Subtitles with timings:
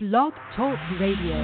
[0.00, 1.42] Blog Talk Radio.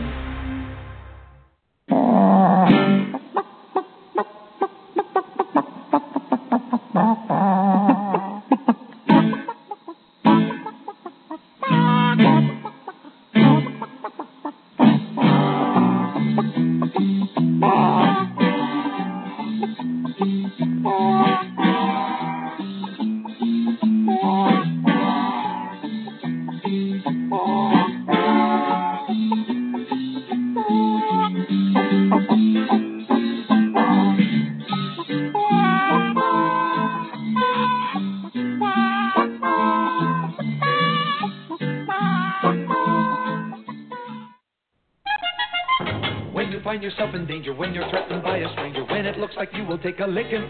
[50.04, 50.46] A licking,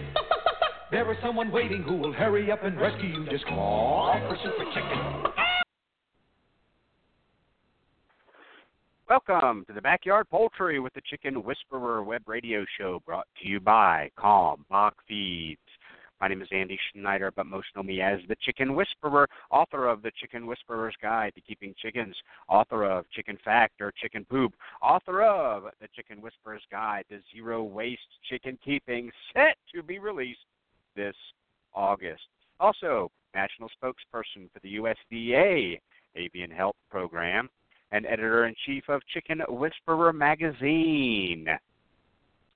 [0.90, 3.24] there is someone waiting who will hurry up and rescue you.
[3.30, 5.32] Just call for Super Chicken.
[9.08, 13.60] Welcome to the Backyard Poultry with the Chicken Whisperer web radio show brought to you
[13.60, 15.60] by Kalmbach Feeds.
[16.24, 20.00] My name is Andy Schneider, but most know me as the Chicken Whisperer, author of
[20.00, 22.16] the Chicken Whisperer's Guide to Keeping Chickens,
[22.48, 27.62] author of Chicken Fact or Chicken Poop, author of the Chicken Whisperer's Guide to Zero
[27.62, 28.00] Waste
[28.30, 30.46] Chicken Keeping, set to be released
[30.96, 31.14] this
[31.74, 32.22] August.
[32.58, 35.78] Also, national spokesperson for the USDA
[36.16, 37.50] Avian Health Program
[37.92, 41.48] and editor in chief of Chicken Whisperer magazine.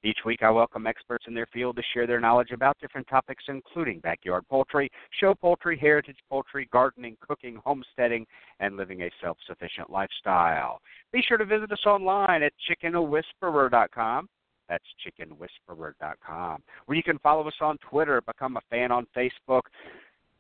[0.05, 3.43] Each week, I welcome experts in their field to share their knowledge about different topics,
[3.49, 8.25] including backyard poultry, show poultry, heritage poultry, gardening, cooking, homesteading,
[8.61, 10.81] and living a self sufficient lifestyle.
[11.13, 14.29] Be sure to visit us online at chickenwhisperer.com.
[14.69, 19.63] That's chickenwhisperer.com, where you can follow us on Twitter, become a fan on Facebook.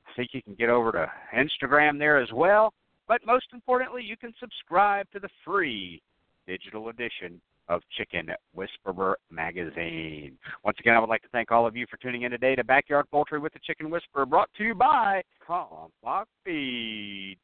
[0.06, 2.72] I think you can get over to Instagram there as well.
[3.08, 6.00] But most importantly, you can subscribe to the free
[6.46, 10.38] digital edition of Chicken Whisperer magazine.
[10.64, 12.64] Once again, I would like to thank all of you for tuning in today to
[12.64, 17.40] Backyard Poultry with the Chicken Whisperer, brought to you by Kalmbach Feeds.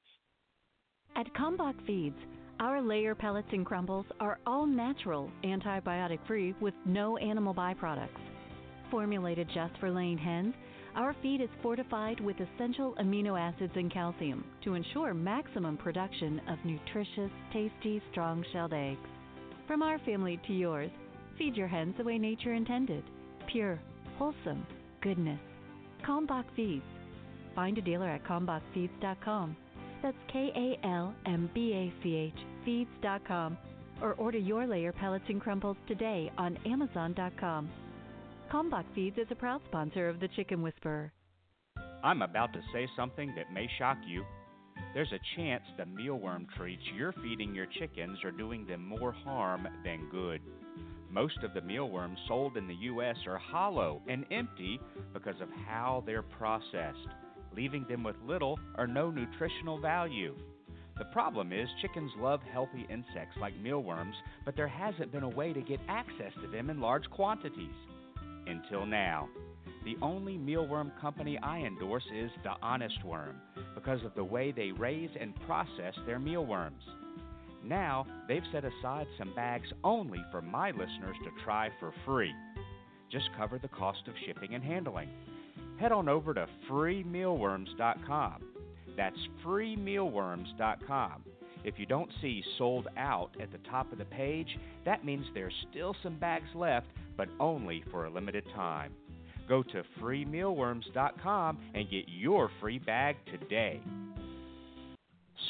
[1.17, 2.19] At Kalmbach Feeds,
[2.61, 8.09] our layer pellets and crumbles are all natural, antibiotic free, with no animal byproducts.
[8.91, 10.55] Formulated just for laying hens,
[10.95, 16.59] our feed is fortified with essential amino acids and calcium to ensure maximum production of
[16.65, 19.09] nutritious, tasty, strong shelled eggs.
[19.67, 20.91] From our family to yours,
[21.39, 23.05] feed your hens the way nature intended
[23.47, 23.79] pure,
[24.19, 24.67] wholesome
[25.01, 25.41] goodness.
[26.07, 26.85] Kalmbach Feeds.
[27.55, 29.57] Find a dealer at kalmbachfeeds.com.
[30.03, 33.57] That's K A L M B A C H feeds.com.
[34.03, 37.71] Or order your layer pellets and crumbles today on Amazon.com.
[38.53, 41.13] Kalmbach Feeds is a proud sponsor of the Chicken Whisperer.
[42.03, 44.25] I'm about to say something that may shock you.
[44.95, 49.67] There's a chance the mealworm treats you're feeding your chickens are doing them more harm
[49.85, 50.41] than good.
[51.11, 53.17] Most of the mealworms sold in the U.S.
[53.27, 54.81] are hollow and empty
[55.13, 57.09] because of how they're processed,
[57.57, 60.37] leaving them with little or no nutritional value.
[60.97, 65.53] The problem is, chickens love healthy insects like mealworms, but there hasn't been a way
[65.53, 67.75] to get access to them in large quantities.
[68.47, 69.29] Until now.
[69.85, 73.37] The only mealworm company I endorse is The Honest Worm
[73.75, 76.83] because of the way they raise and process their mealworms.
[77.63, 82.33] Now, they've set aside some bags only for my listeners to try for free.
[83.11, 85.09] Just cover the cost of shipping and handling.
[85.79, 88.43] Head on over to freemealworms.com.
[88.97, 91.25] That's freemealworms.com.
[91.65, 95.55] If you don't see sold out at the top of the page, that means there's
[95.71, 96.87] still some bags left,
[97.17, 98.93] but only for a limited time.
[99.49, 103.81] Go to freemealworms.com and get your free bag today.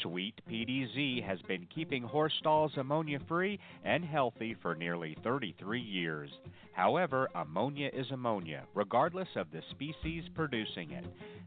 [0.01, 6.29] Sweet PDZ has been keeping horse stalls ammonia free and healthy for nearly 33 years.
[6.73, 11.05] However, ammonia is ammonia, regardless of the species producing it.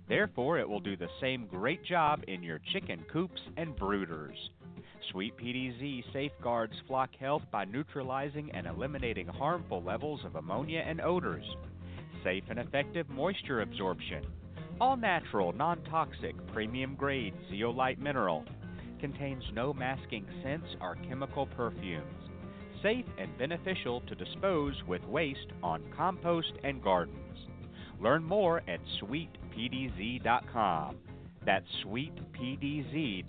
[0.09, 4.37] Therefore, it will do the same great job in your chicken coops and brooders.
[5.13, 11.45] Sweet PDZ safeguards flock health by neutralizing and eliminating harmful levels of ammonia and odors.
[12.25, 14.25] Safe and effective moisture absorption.
[14.81, 18.45] All natural, non toxic, premium grade zeolite mineral.
[19.01, 22.31] Contains no masking scents or chemical perfumes.
[22.83, 27.39] Safe and beneficial to dispose with waste on compost and gardens.
[28.01, 30.97] Learn more at sweetpdz.com.
[31.45, 33.29] That's sweetpdz.com.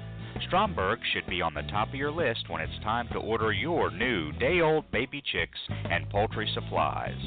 [0.47, 3.91] Stromberg should be on the top of your list when it's time to order your
[3.91, 7.17] new day old baby chicks and poultry supplies.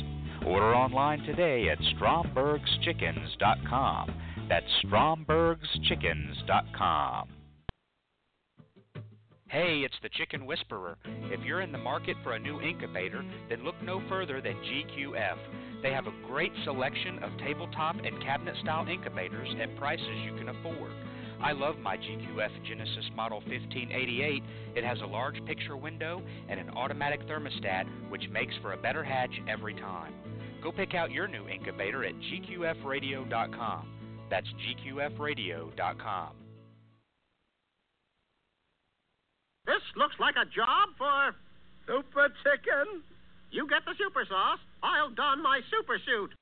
[0.47, 4.21] Order online today at strombergschickens.com.
[4.49, 7.29] That's strombergschickens.com.
[9.49, 10.97] Hey, it's the Chicken Whisperer.
[11.05, 15.37] If you're in the market for a new incubator, then look no further than GQF.
[15.81, 20.49] They have a great selection of tabletop and cabinet style incubators at prices you can
[20.49, 20.91] afford.
[21.45, 24.43] I love my GQF Genesis Model 1588.
[24.77, 29.05] It has a large picture window and an automatic thermostat, which makes for a better
[29.05, 30.15] hatch every time.
[30.63, 33.89] Go pick out your new incubator at gqfradio.com.
[34.31, 36.31] That's gqfradio.com.
[39.67, 41.35] This looks like a job for
[41.87, 43.03] Super Chicken.
[43.51, 44.61] you get the super sauce.
[44.83, 46.33] I'll don my super suit.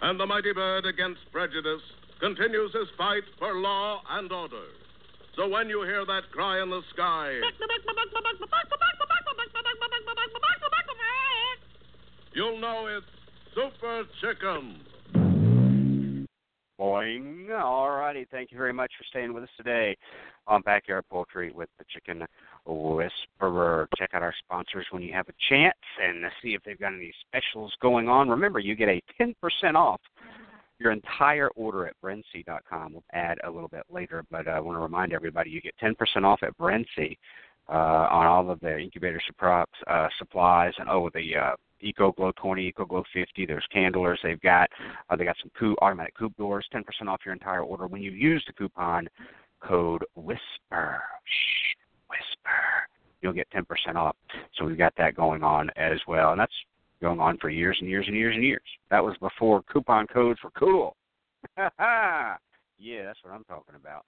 [0.00, 1.80] And the mighty bird against prejudice
[2.20, 4.68] continues his fight for law and order.
[5.36, 7.32] So when you hear that cry in the sky,
[12.34, 13.06] you'll know it's
[13.54, 14.80] Super Chicken.
[16.78, 17.58] Boing.
[17.58, 18.26] All righty.
[18.30, 19.96] Thank you very much for staying with us today
[20.46, 22.24] on Backyard Poultry with the Chicken
[22.66, 23.88] Whisperer.
[23.96, 27.12] Check out our sponsors when you have a chance and see if they've got any
[27.28, 28.28] specials going on.
[28.28, 29.34] Remember, you get a 10%
[29.74, 30.00] off
[30.78, 32.92] your entire order at Brinsea.com.
[32.92, 35.96] We'll add a little bit later, but I want to remind everybody you get 10%
[36.24, 37.16] off at Brinsea
[37.68, 42.66] uh, on all of the incubator uh, supplies and oh, the uh, Eco Glow 20,
[42.68, 43.46] Eco Glow 50.
[43.46, 44.18] There's candlers.
[44.22, 44.68] They've got
[45.10, 46.66] uh, they got some coo- automatic coop doors.
[46.74, 49.08] 10% off your entire order when you use the coupon
[49.60, 51.02] code Whisper.
[51.24, 51.76] Shh,
[52.08, 52.88] Whisper.
[53.20, 54.16] You'll get 10% off.
[54.56, 56.52] So we've got that going on as well, and that's
[57.00, 58.62] going on for years and years and years and years.
[58.90, 60.96] That was before coupon codes were cool.
[61.58, 64.04] yeah, that's what I'm talking about.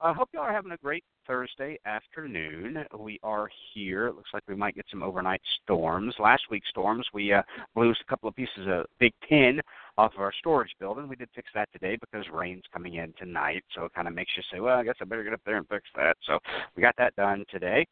[0.00, 2.84] I hope y'all are having a great Thursday afternoon.
[2.98, 4.08] We are here.
[4.08, 6.14] It looks like we might get some overnight storms.
[6.18, 7.42] Last week's storms, we uh,
[7.74, 9.60] blew a couple of pieces of Big Ten
[9.96, 11.08] off of our storage building.
[11.08, 14.32] We did fix that today because rain's coming in tonight, so it kind of makes
[14.36, 16.16] you say, well, I guess I better get up there and fix that.
[16.26, 16.38] So
[16.76, 17.86] we got that done today.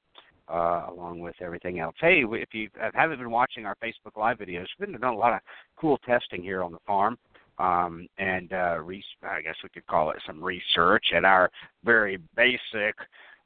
[0.48, 1.94] Uh, along with everything else.
[2.00, 5.32] Hey, if you haven't been watching our Facebook Live videos, we've been doing a lot
[5.32, 5.40] of
[5.76, 7.16] cool testing here on the farm
[7.58, 11.50] um, and uh, re- I guess we could call it some research at our
[11.84, 12.94] very basic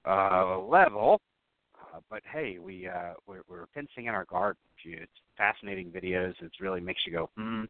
[0.06, 1.20] uh, level.
[1.94, 4.60] Uh, but hey, we uh, we're, we're fencing in our garden.
[4.84, 6.34] It's fascinating videos.
[6.40, 7.64] It really makes you go hmm.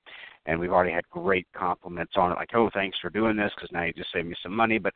[0.45, 3.71] And we've already had great compliments on it, like oh thanks for doing this because
[3.73, 4.79] now you just saved me some money.
[4.79, 4.93] But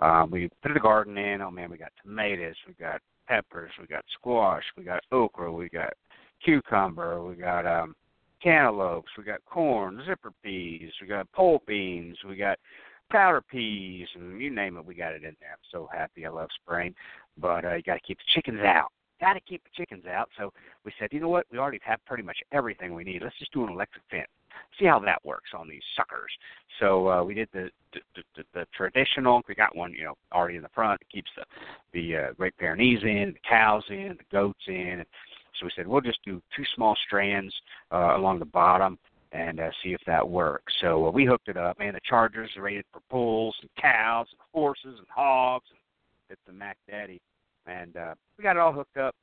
[0.00, 1.40] um, we put the garden in.
[1.40, 5.68] Oh man, we got tomatoes, we got peppers, we got squash, we got okra, we
[5.68, 5.92] got
[6.44, 7.94] cucumber, we got um
[8.44, 12.58] cantaloupes, we got corn, zipper peas, we got pole beans, we got
[13.10, 15.52] powder peas, and you name it, we got it in there.
[15.52, 16.26] I'm so happy.
[16.26, 16.94] I love spring,
[17.38, 18.88] but uh, you got to keep the chickens out.
[19.20, 20.28] Got to keep the chickens out.
[20.36, 20.52] So
[20.84, 21.46] we said, you know what?
[21.50, 23.22] We already have pretty much everything we need.
[23.22, 24.28] Let's just do an electric fence.
[24.78, 26.30] See how that works on these suckers.
[26.78, 29.42] So uh, we did the the, the the traditional.
[29.48, 31.00] We got one, you know, already in the front.
[31.00, 31.44] It keeps the
[31.92, 35.00] the uh, Great Pyrenees in, the cows in, the goats in.
[35.00, 35.06] And
[35.58, 37.54] so we said we'll just do two small strands
[37.92, 38.98] uh, along the bottom
[39.34, 40.72] and uh, see if that works.
[40.80, 41.78] So uh, we hooked it up.
[41.78, 45.66] Man, the chargers are rated for bulls and cows and horses and hogs.
[46.30, 47.20] It's the Mac Daddy,
[47.66, 49.14] and uh, we got it all hooked up.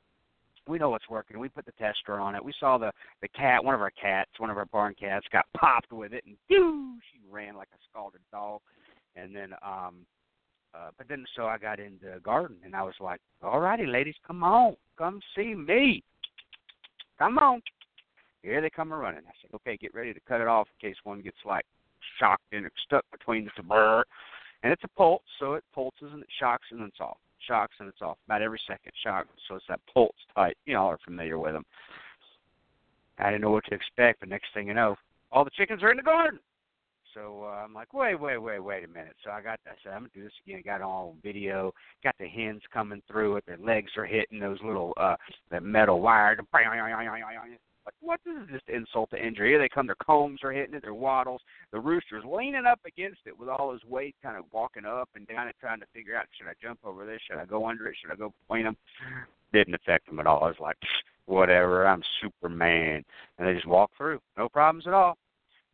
[0.67, 1.39] We know what's working.
[1.39, 2.43] We put the tester on it.
[2.43, 5.45] We saw the the cat, one of our cats, one of our barn cats, got
[5.57, 8.61] popped with it, and doo, she ran like a scalded dog.
[9.15, 10.05] And then, um,
[10.73, 13.85] uh, but then so I got into the garden, and I was like, "All righty,
[13.85, 16.03] ladies, come on, come see me."
[17.21, 17.61] Come on.
[18.41, 19.21] Here they come a running.
[19.27, 21.65] I said, okay, get ready to cut it off in case one gets like
[22.17, 24.03] shocked and stuck between the brr.
[24.63, 27.17] And it's a pulse, so it pulses and it shocks and it's off.
[27.47, 28.17] Shocks and it's off.
[28.25, 29.27] About every second shock.
[29.47, 30.57] So it's that pulse type.
[30.65, 31.65] You all are familiar with them.
[33.19, 34.95] I didn't know what to expect, but next thing you know,
[35.31, 36.39] all the chickens are in the garden.
[37.13, 39.15] So uh, I'm like, wait, wait, wait, wait a minute.
[39.23, 40.59] So I got, I said, I'm gonna do this again.
[40.59, 41.73] I got all video.
[42.03, 43.45] Got the hens coming through it.
[43.45, 45.15] Their legs are hitting those little, uh,
[45.49, 46.37] that metal wire.
[47.83, 49.49] Like, what this is just insult to injury.
[49.49, 49.87] Here they come.
[49.87, 50.83] Their combs are hitting it.
[50.83, 51.41] Their wattles.
[51.71, 55.27] The rooster's leaning up against it with all his weight, kind of walking up and
[55.27, 57.19] down and trying to figure out should I jump over this?
[57.27, 57.95] Should I go under it?
[57.99, 58.77] Should I go between them?
[59.51, 60.43] Didn't affect them at all.
[60.43, 60.77] I was like,
[61.25, 61.87] whatever.
[61.87, 63.03] I'm Superman,
[63.37, 64.19] and they just walk through.
[64.37, 65.17] No problems at all.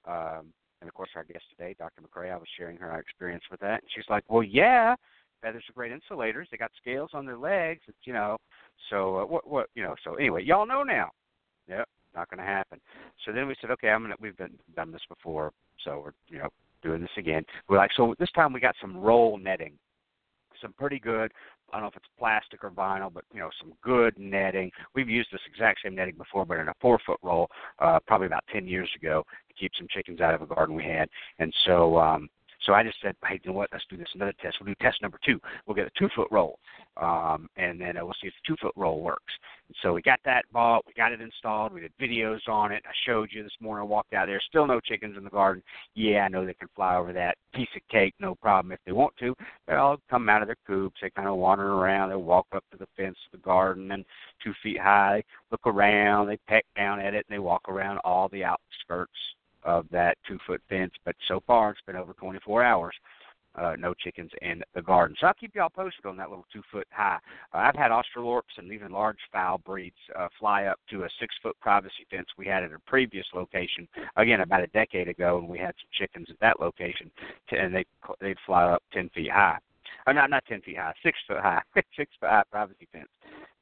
[0.08, 2.02] Um, And of course, our guest today, Dr.
[2.02, 4.96] McCrea, I was sharing her experience with that, and she's like, "Well, yeah,
[5.42, 6.48] feathers are great insulators.
[6.52, 7.82] They got scales on their legs.
[7.88, 8.38] It's you know,
[8.90, 9.96] so uh, what what you know.
[10.04, 11.10] So anyway, y'all know now.
[11.68, 12.80] Yep, not going to happen.
[13.26, 14.16] So then we said, okay, I'm gonna.
[14.20, 15.52] We've been done this before,
[15.84, 16.50] so we're you know
[16.84, 17.44] doing this again.
[17.68, 19.74] We're like, so this time we got some roll netting,
[20.62, 21.32] some pretty good.
[21.72, 24.72] I don't know if it's plastic or vinyl, but you know some good netting.
[24.96, 27.50] We've used this exact same netting before, but in a four foot roll,
[27.80, 30.84] uh, probably about ten years ago, to keep some chickens out of a garden we
[30.84, 31.10] had.
[31.40, 32.30] And so um,
[32.68, 33.70] so I just said, hey, you know what?
[33.72, 34.58] Let's do this another test.
[34.60, 35.40] We'll do test number two.
[35.66, 36.60] We'll get a two foot roll,
[36.98, 39.34] um, and then uh, we'll see if the two foot roll works.
[39.70, 40.86] And so we got that bought.
[40.86, 41.72] We got it installed.
[41.72, 42.84] We did videos on it.
[42.86, 43.84] I showed you this morning.
[43.84, 44.42] I walked out there.
[44.50, 45.64] Still no chickens in the garden.
[45.96, 48.92] Yeah, I know they can fly over that piece of cake, no problem if they
[48.92, 49.34] want to.
[49.68, 50.98] They all come out of their coops.
[51.02, 52.10] They kind of wander around.
[52.10, 54.04] They walk up to the fence of the garden and
[54.44, 56.28] two feet high, look around.
[56.28, 59.12] They peck down at it and they walk around all the outskirts
[59.68, 60.94] of that two foot fence.
[61.06, 62.96] But so far, it's been over 24 hours.
[63.56, 65.18] Uh, no chickens in the garden.
[65.20, 67.18] So I'll keep y'all posted on that little two foot high.
[67.52, 71.34] Uh, I've had Australorps and even large fowl breeds uh, fly up to a six
[71.42, 73.88] foot privacy fence we had at a previous location.
[74.16, 77.10] Again, about a decade ago, and we had some chickens at that location,
[77.50, 77.86] and they
[78.22, 79.58] they'd fly up ten feet high.
[80.06, 81.64] Uh, not not ten feet high, six foot high,
[81.98, 83.10] six foot high privacy fence.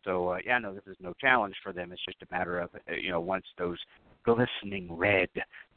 [0.04, 1.94] So uh, yeah, no, this is no challenge for them.
[1.94, 3.80] It's just a matter of uh, you know once those
[4.26, 5.30] glistening red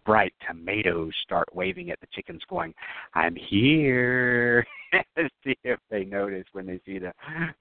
[0.09, 2.73] bright tomatoes start waving at the chickens, going,
[3.13, 4.67] "I'm here."
[5.45, 7.13] see if they notice when they see the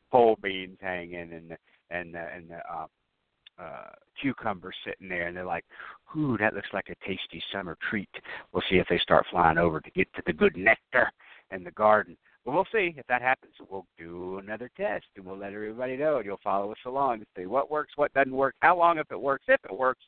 [0.09, 1.57] pole beans hanging and the,
[1.91, 2.87] and the, and the uh,
[3.59, 3.89] uh,
[4.21, 5.65] cucumber sitting there, and they're like,
[6.15, 8.09] "Ooh, that looks like a tasty summer treat."
[8.53, 11.11] We'll see if they start flying over to get to the good nectar
[11.51, 12.15] in the garden.
[12.45, 13.51] Well, we'll see if that happens.
[13.69, 17.25] We'll do another test, and we'll let everybody know, and you'll follow us along and
[17.35, 20.05] see what works, what doesn't work, how long if it works, if it works,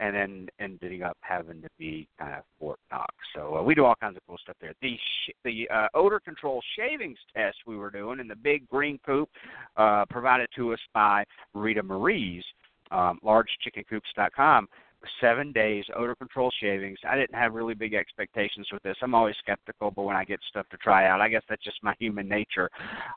[0.00, 3.14] and then ending up having to be kind of Fort Knox.
[3.34, 4.74] So uh, we do all kinds of cool stuff there.
[4.80, 8.98] The sh- the uh, odor control shavings test we were doing and the big green
[9.04, 9.28] coop,
[9.76, 11.24] uh, provided to us by
[11.54, 12.44] Rita Marie's
[12.90, 14.68] um, largechickencoops.com
[15.20, 16.98] seven days odor control shavings.
[17.08, 18.96] I didn't have really big expectations with this.
[19.02, 21.82] I'm always skeptical, but when I get stuff to try out, I guess that's just
[21.82, 22.70] my human nature.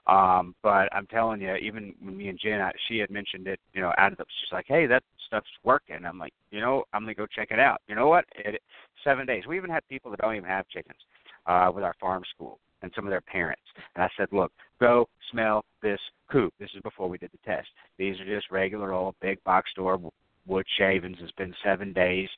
[0.08, 3.82] Um, but I'm telling you, even me and Jen, I, she had mentioned it, you
[3.82, 6.06] know, out of the, she's like, hey, that stuff's working.
[6.06, 7.82] I'm like, you know, I'm gonna go check it out.
[7.88, 8.26] You know what?
[8.36, 8.62] It,
[9.04, 9.44] seven days.
[9.48, 11.00] We even had people that don't even have chickens
[11.48, 13.62] uh, with our farm school and some of their parents.
[13.96, 16.00] And I said, look, go smell this
[16.32, 16.54] coop.
[16.60, 17.68] This is before we did the test.
[17.98, 20.00] These are just regular old big box store
[20.48, 21.18] wood shavings.
[21.20, 22.30] It's been seven days.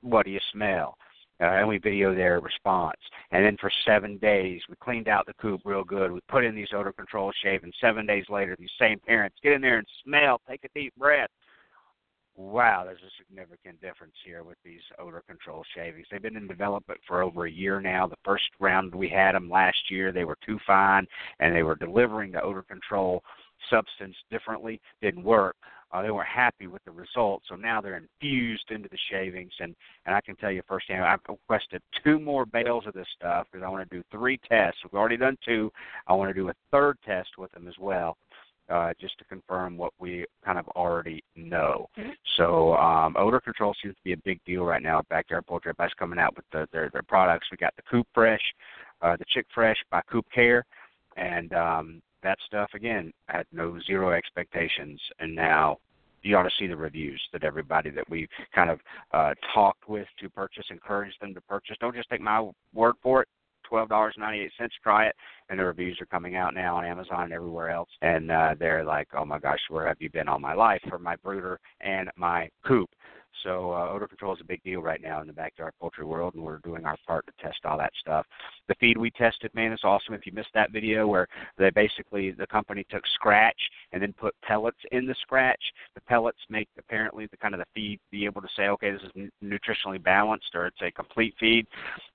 [0.00, 0.96] What do you smell?
[1.40, 2.98] Uh, and we video their response.
[3.30, 6.10] And then for seven days, we cleaned out the coop real good.
[6.10, 7.74] We put in these odor control shavings.
[7.80, 11.30] Seven days later, these same parents get in there and smell, take a deep breath.
[12.34, 16.06] Wow, there's a significant difference here with these odor control shavings.
[16.10, 18.06] They've been in development for over a year now.
[18.06, 21.06] The first round we had them last year, they were too fine,
[21.40, 23.22] and they were delivering the odor control
[23.70, 24.80] substance differently.
[25.02, 25.56] Didn't work
[25.92, 29.52] uh, they weren't happy with the results, so now they're infused into the shavings.
[29.60, 29.74] And
[30.06, 33.64] and I can tell you firsthand, I've requested two more bales of this stuff because
[33.64, 34.80] I want to do three tests.
[34.84, 35.70] We've already done two.
[36.06, 38.16] I want to do a third test with them as well.
[38.70, 41.88] Uh, just to confirm what we kind of already know.
[41.98, 42.10] Mm-hmm.
[42.36, 45.00] So um, odor control seems to be a big deal right now.
[45.08, 47.46] Backyard Poultry Advice coming out with the, their their products.
[47.50, 48.42] We got the Coop Fresh,
[49.00, 50.66] uh, the Chick Fresh by Coop Care,
[51.16, 55.78] and um, that stuff again I had no zero expectations and now
[56.22, 58.80] you ought to see the reviews that everybody that we kind of
[59.12, 61.76] uh, talked with to purchase, encourage them to purchase.
[61.80, 63.28] Don't just take my word for it.
[63.68, 64.74] Twelve dollars ninety eight cents.
[64.82, 65.16] Try it,
[65.50, 67.90] and the reviews are coming out now on Amazon and everywhere else.
[68.00, 70.98] And uh, they're like, "Oh my gosh, where have you been all my life for
[70.98, 72.88] my brooder and my coop?"
[73.42, 76.34] So uh, odor control is a big deal right now in the backyard poultry world,
[76.34, 78.26] and we're doing our part to test all that stuff.
[78.68, 80.14] The feed we tested, man, is awesome.
[80.14, 83.58] If you missed that video where they basically the company took scratch
[83.92, 85.62] and then put pellets in the scratch,
[85.94, 89.02] the pellets make apparently the kind of the feed be able to say, okay, this
[89.02, 91.66] is nutritionally balanced or it's a complete feed.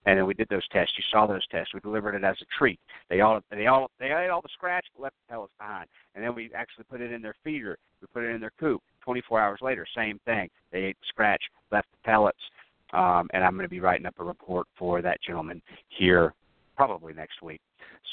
[0.06, 0.94] And then we did those tests.
[0.98, 1.74] You saw those tests.
[1.74, 2.80] We delivered it as a treat.
[3.10, 5.88] They all they all they ate all the scratch, left the pellets behind.
[6.16, 7.78] And then we actually put it in their feeder.
[8.02, 10.50] We put it in their coop 24 hours later, same thing.
[10.72, 11.42] They ate the scratch,
[11.72, 12.40] left the pellets,
[12.94, 16.34] um, and I'm going to be writing up a report for that gentleman here
[16.76, 17.62] probably next week.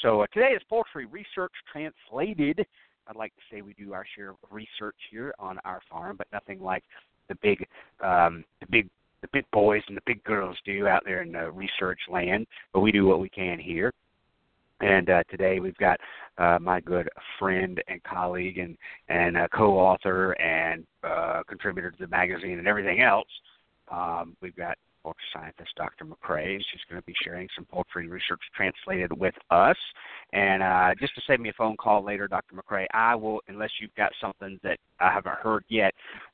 [0.01, 2.65] So uh, today is Poultry Research Translated.
[3.07, 6.27] I'd like to say we do our share of research here on our farm, but
[6.31, 6.83] nothing like
[7.29, 7.65] the big,
[8.03, 8.89] um, the big,
[9.21, 12.47] the big boys and the big girls do out there in the research land.
[12.73, 13.91] But we do what we can here.
[14.81, 15.99] And uh, today we've got
[16.37, 17.07] uh, my good
[17.39, 18.77] friend and colleague and
[19.09, 23.27] and uh, co-author and uh, contributor to the magazine and everything else.
[23.91, 26.05] Um, we've got poultry scientist, Dr.
[26.05, 29.77] McCrea, and she's going to be sharing some poultry research translated with us.
[30.33, 32.55] And uh, just to save me a phone call later, Dr.
[32.55, 35.93] McCrea, I will, unless you've got something that I haven't heard yet,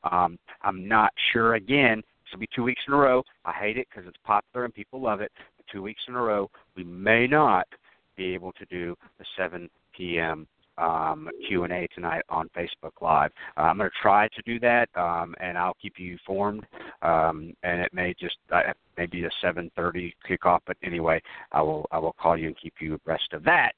[0.09, 1.55] um, I'm not sure.
[1.55, 3.23] Again, this will be two weeks in a row.
[3.45, 5.31] I hate it because it's popular and people love it.
[5.55, 7.67] But two weeks in a row, we may not
[8.17, 10.47] be able to do the 7 p.m
[10.77, 13.31] um, Q&A tonight on Facebook Live.
[13.57, 16.65] Uh, I'm going to try to do that, um, and I'll keep you informed.
[17.01, 21.21] Um, and it may just uh, maybe a 7:30 kickoff, but anyway,
[21.51, 23.73] I will I will call you and keep you abreast of that.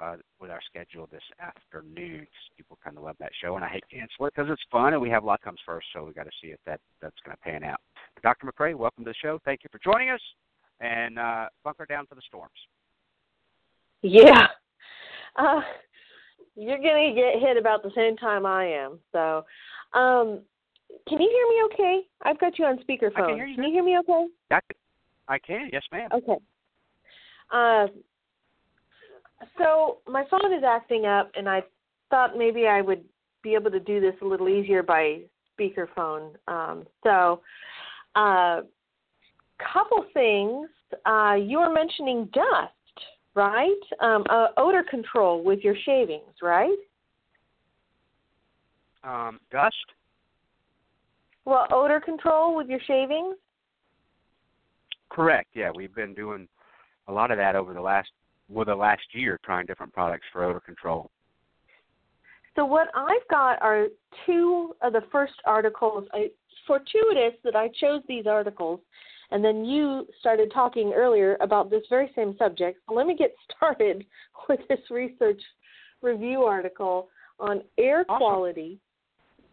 [0.00, 3.84] Uh, with our schedule this afternoon, people kind of love that show, and I hate
[3.88, 6.24] cancel it because it's fun and we have a lot comes first, so we got
[6.24, 7.78] to see if that that's going to pan out.
[8.20, 8.46] Dr.
[8.46, 9.38] McCrea, welcome to the show.
[9.44, 10.20] Thank you for joining us,
[10.80, 12.50] and uh, bunker down for the storms.
[14.04, 14.46] Yeah.
[15.36, 15.62] Uh,
[16.54, 19.00] you're gonna get hit about the same time I am.
[19.10, 19.44] So,
[19.98, 20.42] um,
[21.08, 22.02] can you hear me okay?
[22.22, 23.16] I've got you on speakerphone.
[23.16, 23.56] I can hear you.
[23.56, 24.26] Can you hear me okay?
[24.52, 24.60] I,
[25.26, 25.70] I can.
[25.72, 26.08] Yes, ma'am.
[26.14, 26.36] Okay.
[27.52, 27.88] Uh,
[29.58, 31.64] so my phone is acting up, and I
[32.10, 33.02] thought maybe I would
[33.42, 35.22] be able to do this a little easier by
[35.58, 36.36] speakerphone.
[36.46, 37.40] Um, so,
[38.14, 38.60] uh,
[39.72, 40.68] couple things.
[41.04, 42.70] Uh, you were mentioning dust
[43.34, 43.70] right?
[44.00, 46.76] Um, uh, odor control with your shavings, right?
[49.02, 49.74] Um, dust.
[51.44, 53.36] Well, odor control with your shavings.
[55.10, 55.50] Correct.
[55.54, 56.48] Yeah, we've been doing
[57.08, 58.08] a lot of that over the last
[58.48, 61.10] well the last year, trying different products for odor control.
[62.56, 63.86] So what I've got are
[64.26, 66.06] two of the first articles.
[66.12, 66.28] I,
[66.66, 68.80] fortuitous that I chose these articles
[69.34, 72.78] and then you started talking earlier about this very same subject.
[72.88, 74.06] So let me get started
[74.48, 75.42] with this research
[76.02, 77.08] review article
[77.40, 78.18] on air awesome.
[78.18, 78.78] quality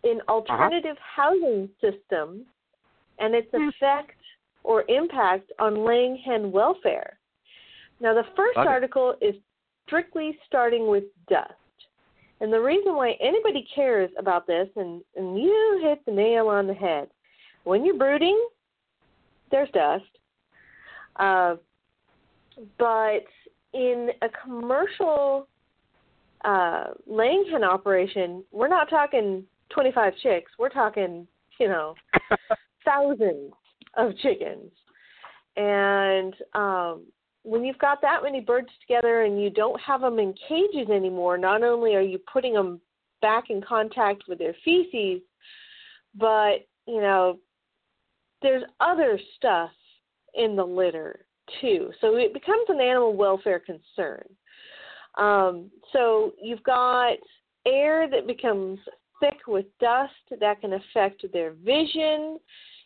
[0.03, 1.33] in alternative uh-huh.
[1.33, 2.45] housing systems
[3.17, 3.69] and its hmm.
[3.69, 4.11] effect
[4.63, 7.17] or impact on laying hen welfare.
[7.99, 8.67] Now, the first okay.
[8.67, 9.33] article is
[9.87, 11.53] strictly starting with dust.
[12.39, 16.67] And the reason why anybody cares about this, and, and you hit the nail on
[16.67, 17.07] the head,
[17.63, 18.39] when you're brooding,
[19.51, 20.03] there's dust.
[21.17, 21.55] Uh,
[22.77, 23.25] but
[23.73, 25.47] in a commercial
[26.43, 30.51] uh, laying hen operation, we're not talking 25 chicks.
[30.57, 31.27] We're talking,
[31.59, 31.95] you know,
[32.85, 33.53] thousands
[33.95, 34.71] of chickens.
[35.57, 37.03] And um,
[37.43, 41.37] when you've got that many birds together and you don't have them in cages anymore,
[41.37, 42.79] not only are you putting them
[43.21, 45.21] back in contact with their feces,
[46.15, 47.39] but you know
[48.41, 49.71] there's other stuff
[50.33, 51.25] in the litter
[51.59, 51.91] too.
[52.01, 54.23] So it becomes an animal welfare concern.
[55.17, 57.17] Um, so you've got
[57.65, 58.79] air that becomes
[59.19, 62.39] thick with dust that can affect their vision,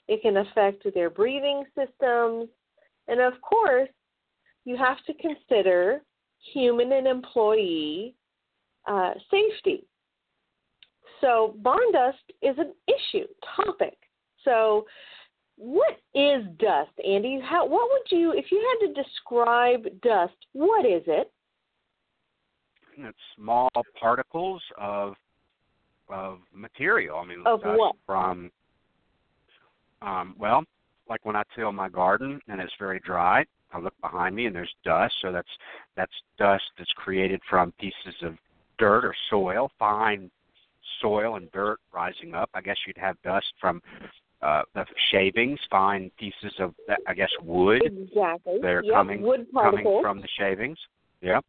[0.07, 2.49] it can affect their breathing systems,
[3.07, 3.89] and of course,
[4.65, 6.01] you have to consider
[6.53, 8.15] human and employee
[8.87, 9.85] uh, safety.
[11.21, 13.97] So barn dust is an issue topic.
[14.43, 14.85] So
[15.57, 17.39] what is dust, Andy?
[17.43, 21.31] How what would you if you had to describe dust, what is it?
[22.97, 25.15] It's small particles of
[26.09, 27.19] of material.
[27.19, 27.95] I mean of what?
[28.05, 28.51] from
[30.01, 30.63] um well,
[31.09, 34.55] like when I till my garden and it's very dry, I look behind me and
[34.55, 35.47] there's dust, so that's
[35.95, 38.35] that's dust that's created from pieces of
[38.77, 40.29] dirt or soil, fine
[41.01, 42.49] soil and dirt rising up.
[42.53, 43.81] I guess you'd have dust from
[44.45, 46.75] uh, the shavings, fine pieces of,
[47.07, 47.81] I guess, wood.
[47.83, 48.59] Exactly.
[48.61, 48.93] They're yep.
[48.93, 50.77] coming wood coming from the shavings.
[51.21, 51.43] Yep.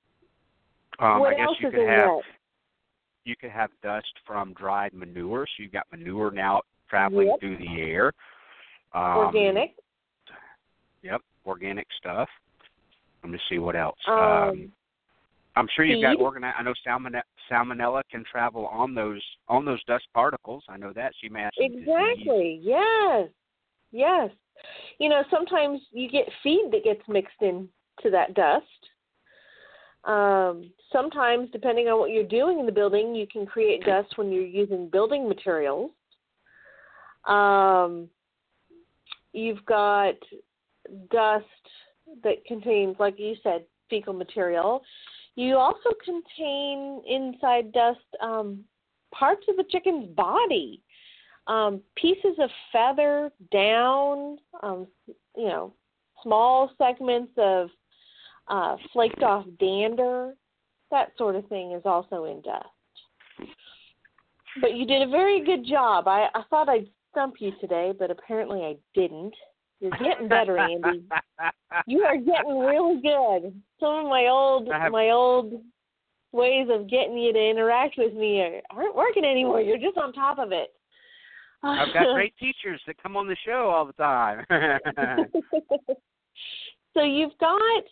[0.99, 2.23] Um, what I guess else you is could in have that?
[3.25, 5.47] you could have dust from dried manure.
[5.47, 7.41] So you've got manure now traveling yep.
[7.41, 8.13] through the air.
[8.95, 9.75] Um, organic.
[11.03, 12.29] Yep, organic stuff.
[13.23, 13.99] Let me see what else.
[14.09, 14.73] Um, um
[15.57, 16.57] I'm sure you've got organized.
[16.59, 20.63] I know salmonella, salmonella can travel on those on those dust particles.
[20.69, 21.13] I know that.
[21.31, 22.59] May have Exactly.
[22.59, 22.63] Disease.
[22.63, 23.29] Yes.
[23.91, 24.31] Yes.
[24.99, 27.69] You know, sometimes you get feed that gets mixed in
[28.03, 28.65] to that dust.
[30.05, 34.31] Um, sometimes, depending on what you're doing in the building, you can create dust when
[34.31, 35.91] you're using building materials.
[37.27, 38.09] Um,
[39.33, 40.15] you've got
[41.11, 41.45] dust
[42.23, 44.83] that contains, like you said, fecal material.
[45.37, 48.65] You also contain inside dust um,
[49.15, 50.83] parts of the chicken's body,
[51.47, 54.87] um, pieces of feather, down, um,
[55.37, 55.75] you know,
[56.23, 57.69] small segments of
[58.49, 60.33] uh, flaked off dander.
[60.91, 62.67] That sort of thing is also in dust.
[64.61, 66.09] But you did a very good job.
[66.09, 69.35] I, I thought I'd stump you today, but apparently I didn't.
[69.81, 71.05] You're getting better, Andy.
[71.87, 73.63] You are getting really good.
[73.79, 75.63] Some of my old have- my old
[76.33, 79.61] ways of getting you to interact with me are, aren't working anymore.
[79.61, 80.73] You're just on top of it.
[81.63, 84.45] I've got great teachers that come on the show all the time.
[86.95, 87.85] so you've got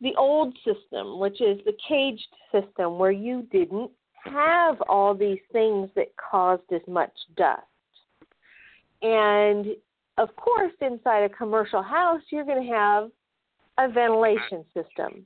[0.00, 3.90] the old system, which is the caged system, where you didn't
[4.24, 7.62] have all these things that caused as much dust.
[9.02, 9.66] And
[10.18, 13.10] of course, inside a commercial house, you're going to have
[13.78, 15.24] a ventilation system.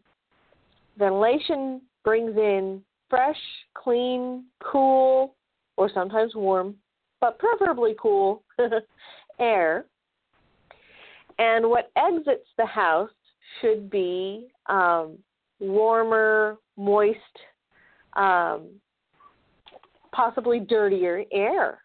[0.98, 3.40] Ventilation brings in fresh,
[3.74, 5.34] clean, cool,
[5.76, 6.74] or sometimes warm,
[7.20, 8.42] but preferably cool
[9.38, 9.86] air.
[11.38, 13.10] And what exits the house
[13.60, 15.18] should be um,
[15.60, 17.18] warmer, moist,
[18.14, 18.68] um,
[20.12, 21.80] possibly dirtier air.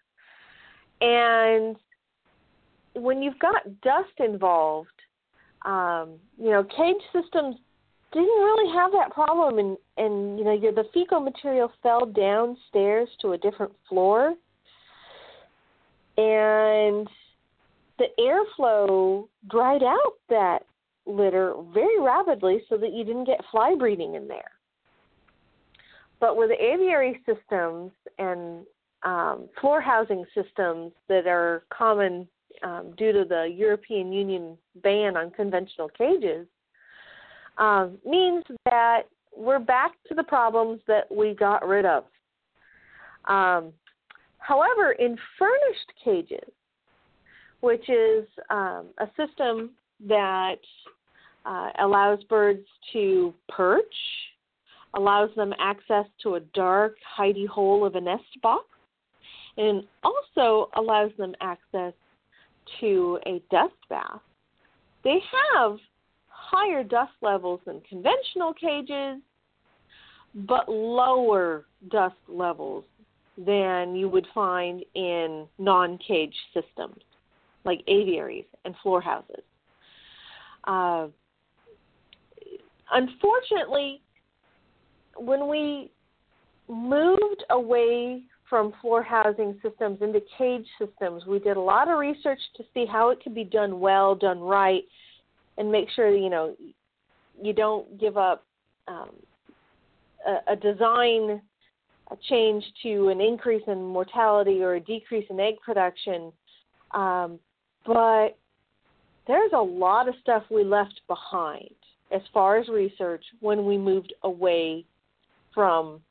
[1.01, 1.75] And
[2.93, 4.89] when you've got dust involved,
[5.65, 7.55] um, you know, cage systems
[8.11, 13.07] didn't really have that problem, and and you know, your, the fecal material fell downstairs
[13.21, 14.33] to a different floor,
[16.17, 17.07] and
[17.97, 20.59] the airflow dried out that
[21.05, 24.51] litter very rapidly, so that you didn't get fly breeding in there.
[26.19, 28.65] But with aviary systems and
[29.03, 32.27] um, floor housing systems that are common
[32.63, 36.47] um, due to the European Union ban on conventional cages,
[37.57, 39.03] um, means that
[39.35, 42.03] we're back to the problems that we got rid of.
[43.25, 43.71] Um,
[44.39, 46.51] however, in furnished cages,
[47.61, 49.71] which is um, a system
[50.07, 50.59] that
[51.45, 53.85] uh, allows birds to perch,
[54.95, 58.65] allows them access to a dark, hidey hole of a nest box,
[59.57, 61.93] and also allows them access
[62.79, 64.21] to a dust bath.
[65.03, 65.19] They
[65.53, 65.77] have
[66.27, 69.21] higher dust levels than conventional cages,
[70.33, 72.83] but lower dust levels
[73.37, 77.01] than you would find in non cage systems
[77.63, 79.43] like aviaries and floor houses.
[80.65, 81.07] Uh,
[82.91, 84.01] unfortunately,
[85.15, 85.91] when we
[86.67, 92.39] moved away from floor housing systems into cage systems, we did a lot of research
[92.57, 94.83] to see how it could be done well, done right,
[95.57, 96.53] and make sure you know
[97.41, 98.43] you don't give up
[98.89, 99.11] um,
[100.27, 101.41] a, a design
[102.11, 106.33] a change to an increase in mortality or a decrease in egg production.
[106.93, 107.39] Um,
[107.85, 108.37] but
[109.27, 111.73] there's a lot of stuff we left behind
[112.13, 114.83] as far as research when we moved away
[115.53, 116.01] from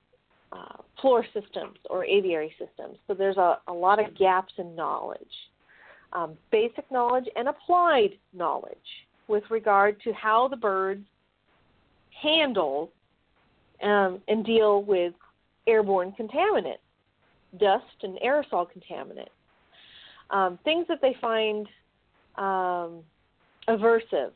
[0.52, 2.98] uh, floor systems or aviary systems.
[3.06, 5.18] So there's a, a lot of gaps in knowledge,
[6.12, 8.76] um, basic knowledge and applied knowledge
[9.28, 11.04] with regard to how the birds
[12.20, 12.90] handle
[13.82, 15.14] um, and deal with
[15.66, 16.78] airborne contaminants,
[17.58, 19.28] dust and aerosol contaminants,
[20.30, 21.66] um, things that they find
[22.36, 23.02] um,
[23.68, 24.32] aversive.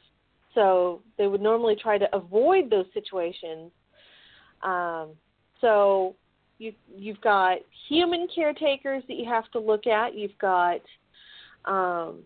[0.55, 3.73] So they would normally try to avoid those situations.
[4.63, 5.11] Um,
[5.61, 6.15] so
[6.59, 10.15] you, you've got human caretakers that you have to look at.
[10.15, 10.81] You've got
[11.65, 12.21] um,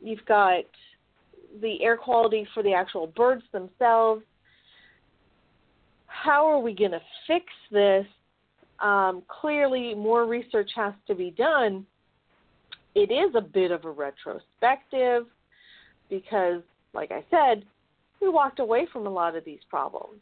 [0.00, 0.64] you've got
[1.60, 4.22] the air quality for the actual birds themselves.
[6.06, 8.06] How are we going to fix this?
[8.80, 11.86] Um, clearly, more research has to be done.
[12.94, 15.26] It is a bit of a retrospective
[16.08, 17.64] because, like I said,
[18.20, 20.18] we walked away from a lot of these problems.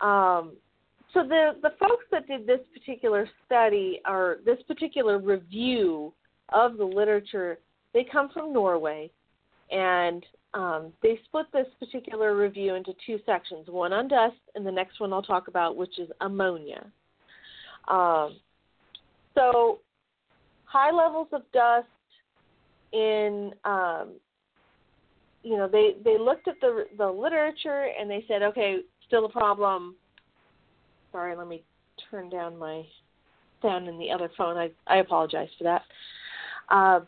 [0.00, 0.52] Um,
[1.14, 6.12] so the the folks that did this particular study or this particular review
[6.50, 7.58] of the literature,
[7.94, 9.10] they come from Norway,
[9.70, 14.72] and um, they split this particular review into two sections: one on dust, and the
[14.72, 16.84] next one I'll talk about, which is ammonia.
[17.88, 18.38] Um,
[19.34, 19.78] so
[20.64, 21.86] high levels of dust
[22.92, 24.14] in um,
[25.44, 29.28] you know they they looked at the the literature and they said okay still a
[29.28, 29.94] problem
[31.14, 31.62] sorry let me
[32.10, 32.82] turn down my
[33.62, 35.82] sound in the other phone i i apologize for that
[36.70, 37.00] uh,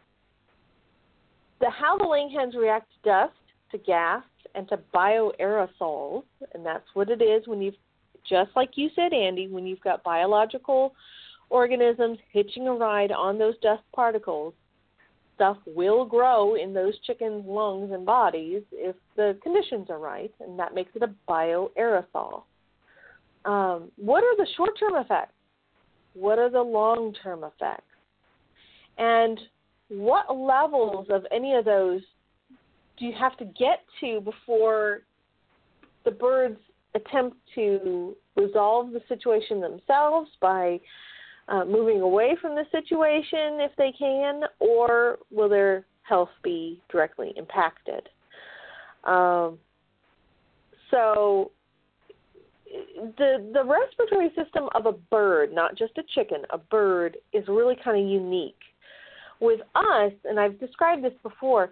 [1.61, 3.33] the how the langhens react to dust
[3.71, 4.23] to gas
[4.55, 6.23] and to bioaerosols
[6.55, 7.75] and that's what it is when you've
[8.29, 10.95] just like you said andy when you've got biological
[11.51, 14.55] organisms hitching a ride on those dust particles,
[15.35, 20.59] stuff will grow in those chickens' lungs and bodies if the conditions are right, and
[20.59, 22.43] that makes it a bioaerosol.
[23.47, 25.33] Um, what are the short term effects?
[26.15, 27.83] What are the long term effects?
[28.99, 29.39] And
[29.89, 32.01] what levels of any of those
[32.99, 35.03] do you have to get to before
[36.05, 36.59] the birds
[36.95, 40.81] attempt to resolve the situation themselves by
[41.49, 47.33] uh, moving away from the situation if they can, or will their health be directly
[47.37, 48.09] impacted?
[49.05, 49.59] Um,
[50.91, 51.53] so
[53.19, 57.77] the the respiratory system of a bird, not just a chicken, a bird is really
[57.83, 58.55] kind of unique.
[59.41, 61.71] With us, and I've described this before,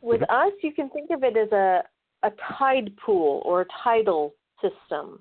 [0.00, 0.48] with Mm-hmm.
[0.48, 1.82] us you can think of it as a
[2.22, 5.20] a tide pool or a tidal system.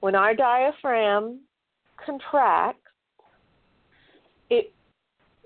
[0.00, 1.40] When our diaphragm
[2.04, 2.80] contracts,
[4.48, 4.72] it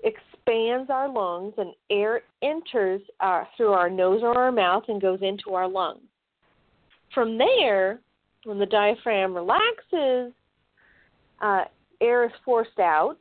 [0.03, 5.19] expands our lungs and air enters our, through our nose or our mouth and goes
[5.21, 6.01] into our lungs.
[7.13, 7.99] From there,
[8.45, 10.33] when the diaphragm relaxes,
[11.41, 11.63] uh,
[11.99, 13.17] air is forced out,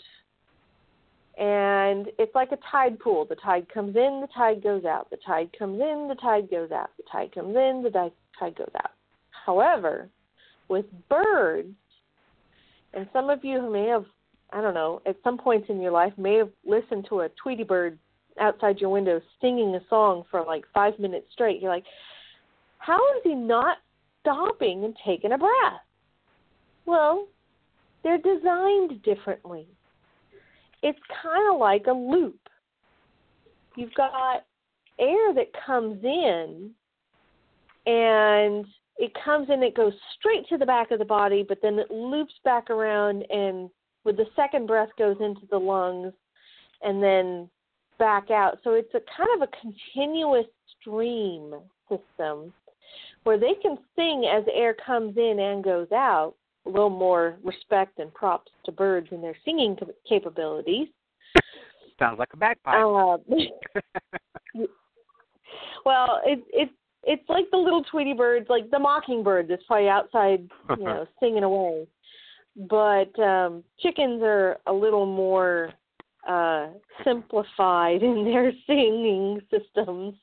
[1.38, 3.24] and it's like a tide pool.
[3.24, 5.08] The tide comes in, the tide goes out.
[5.10, 6.90] The tide comes in, the tide goes out.
[6.96, 7.90] The tide comes in, the
[8.38, 8.90] tide goes out.
[9.46, 10.08] However,
[10.68, 11.74] with birds,
[12.92, 14.04] and some of you who may have,
[14.52, 17.64] I don't know, at some points in your life may have listened to a Tweety
[17.64, 17.98] bird
[18.40, 21.60] outside your window singing a song for like five minutes straight.
[21.60, 21.84] You're like,
[22.78, 23.78] how is he not
[24.20, 25.80] stopping and taking a breath?
[26.86, 27.26] Well,
[28.02, 29.66] they're designed differently.
[30.82, 32.38] It's kind of like a loop.
[33.76, 34.44] You've got
[34.98, 36.70] air that comes in
[37.86, 38.66] and
[38.98, 41.90] it comes in, it goes straight to the back of the body, but then it
[41.90, 43.70] loops back around and
[44.04, 46.12] with the second breath goes into the lungs
[46.82, 47.48] and then
[47.98, 48.58] back out.
[48.64, 50.46] So it's a kind of a continuous
[50.80, 51.54] stream
[51.88, 52.52] system
[53.24, 56.34] where they can sing as air comes in and goes out.
[56.66, 60.88] A little more respect and props to birds and their singing cap- capabilities.
[61.98, 62.74] Sounds like a bagpipe.
[62.74, 63.16] Uh,
[65.86, 66.72] well, it, it's
[67.04, 71.44] it's like the little Tweety birds, like the mockingbird that's probably outside, you know, singing
[71.44, 71.86] away.
[72.56, 75.72] But um, chickens are a little more
[76.28, 76.68] uh,
[77.04, 80.14] simplified in their singing systems.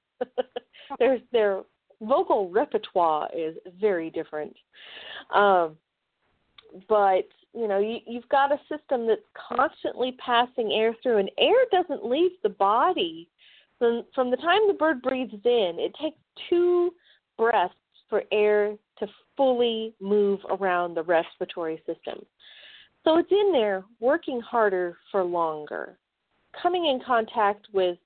[1.00, 1.62] their their
[2.02, 4.56] vocal repertoire is very different.
[5.34, 5.78] Um,
[6.88, 9.22] but you know, you, you've got a system that's
[9.56, 13.30] constantly passing air through, and air doesn't leave the body.
[13.80, 16.18] From from the time the bird breathes in, it takes
[16.50, 16.94] two
[17.38, 17.74] breaths
[18.10, 22.26] for air to fully move around the respiratory system.
[23.04, 25.98] So it's in there working harder for longer,
[26.62, 27.98] coming in contact with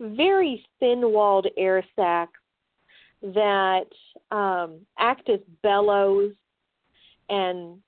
[0.00, 2.40] very thin walled air sacs
[3.22, 3.86] that
[4.30, 6.32] um, act as bellows
[7.28, 7.78] and,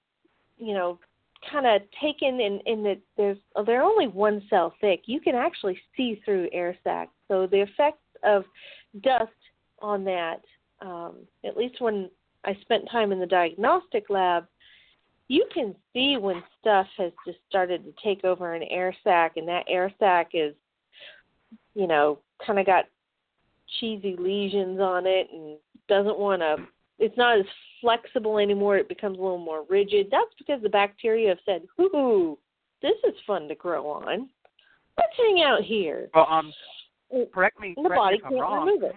[0.56, 0.98] you know,
[1.50, 5.02] kind of taken in, in that there's they're only one cell thick.
[5.06, 7.12] You can actually see through air sacs.
[7.28, 8.44] So the effects of
[9.02, 9.30] dust
[9.80, 10.40] on that,
[10.80, 12.08] um, at least when
[12.44, 14.46] I spent time in the diagnostic lab,
[15.28, 19.48] you can see when stuff has just started to take over an air sac, and
[19.48, 20.54] that air sac is,
[21.74, 22.84] you know, kind of got
[23.80, 25.58] cheesy lesions on it and
[25.88, 26.56] doesn't want to.
[26.98, 27.44] It's not as
[27.80, 28.76] flexible anymore.
[28.76, 30.08] It becomes a little more rigid.
[30.10, 32.38] That's because the bacteria have said, "Ooh,
[32.82, 34.28] this is fun to grow on.
[34.96, 36.52] Let's hang out here." Well, um,
[37.32, 37.74] correct me.
[37.74, 38.66] Correct body me if I'm can't wrong.
[38.66, 38.96] remove it.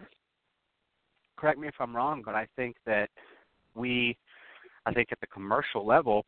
[1.38, 3.10] correct me if I'm wrong, but I think that
[3.76, 4.18] we,
[4.86, 6.26] I think at the commercial level,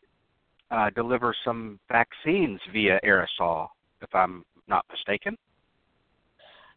[0.72, 3.70] uh, deliver some vaccines via aerosol,
[4.02, 5.36] if I'm not mistaken.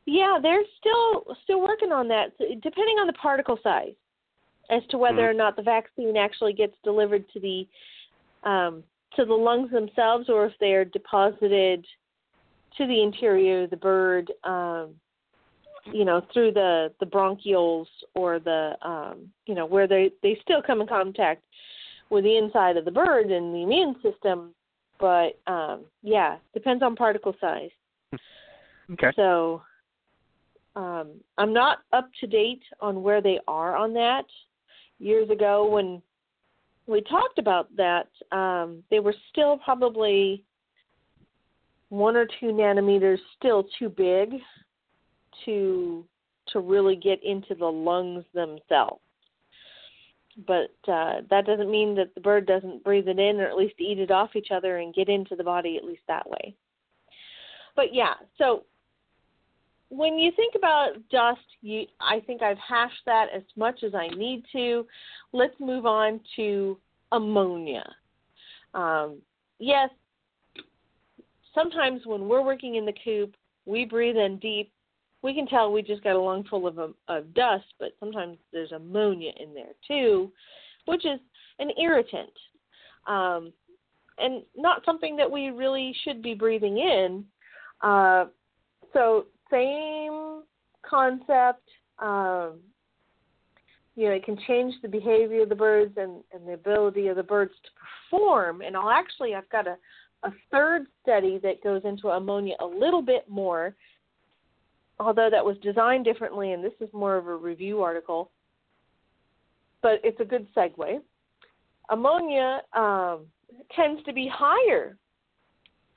[0.06, 3.94] Yeah, they're still still working on that, so depending on the particle size,
[4.70, 5.30] as to whether Mhm.
[5.30, 7.68] or not the vaccine actually gets delivered to the
[8.44, 8.82] um,
[9.14, 11.86] to the lungs themselves, or if they are deposited
[12.76, 14.98] to the interior of the bird, um,
[15.92, 20.62] you know, through the the bronchioles or the um, you know where they they still
[20.62, 21.44] come in contact
[22.10, 24.54] with the inside of the bird and the immune system,
[24.98, 27.70] but um, yeah, depends on particle size.
[28.90, 29.10] Okay.
[29.16, 29.62] So
[30.74, 34.24] um, I'm not up to date on where they are on that.
[34.98, 36.00] Years ago, when
[36.86, 40.44] we talked about that, um, they were still probably
[41.88, 44.40] one or two nanometers still too big
[45.44, 46.04] to
[46.48, 49.00] to really get into the lungs themselves.
[50.46, 53.74] But uh, that doesn't mean that the bird doesn't breathe it in, or at least
[53.78, 56.54] eat it off each other and get into the body at least that way.
[57.76, 58.64] But yeah, so
[59.94, 64.08] when you think about dust, you I think I've hashed that as much as I
[64.08, 64.86] need to.
[65.32, 66.78] Let's move on to
[67.12, 67.84] ammonia.
[68.74, 69.18] Um,
[69.58, 69.90] yes,
[71.54, 73.34] sometimes when we're working in the coop,
[73.66, 74.72] we breathe in deep
[75.22, 78.38] we can tell we just got a lung full of, um, of dust, but sometimes
[78.52, 80.32] there's ammonia in there too,
[80.86, 81.20] which is
[81.58, 82.32] an irritant.
[83.06, 83.52] Um,
[84.18, 87.24] and not something that we really should be breathing in.
[87.80, 88.26] Uh,
[88.92, 90.42] so, same
[90.82, 91.68] concept.
[91.98, 92.60] Um,
[93.94, 97.16] you know, it can change the behavior of the birds and, and the ability of
[97.16, 97.70] the birds to
[98.10, 98.62] perform.
[98.62, 99.76] And I'll actually, I've got a,
[100.22, 103.74] a third study that goes into ammonia a little bit more,
[104.98, 108.30] although that was designed differently, and this is more of a review article.
[109.82, 111.00] But it's a good segue.
[111.90, 113.26] Ammonia um,
[113.76, 114.96] tends to be higher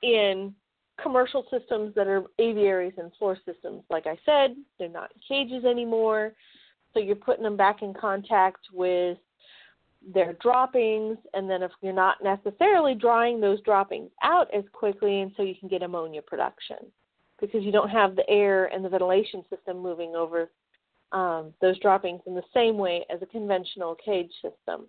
[0.02, 0.54] in
[1.02, 3.82] commercial systems that are aviaries and floor systems.
[3.90, 6.32] Like I said, they're not cages anymore,
[6.94, 9.18] so you're putting them back in contact with
[10.14, 15.32] their droppings, and then if you're not necessarily drying those droppings out as quickly, and
[15.36, 16.76] so you can get ammonia production
[17.40, 20.50] because you don't have the air and the ventilation system moving over
[21.12, 24.86] um, those droppings in the same way as a conventional cage system.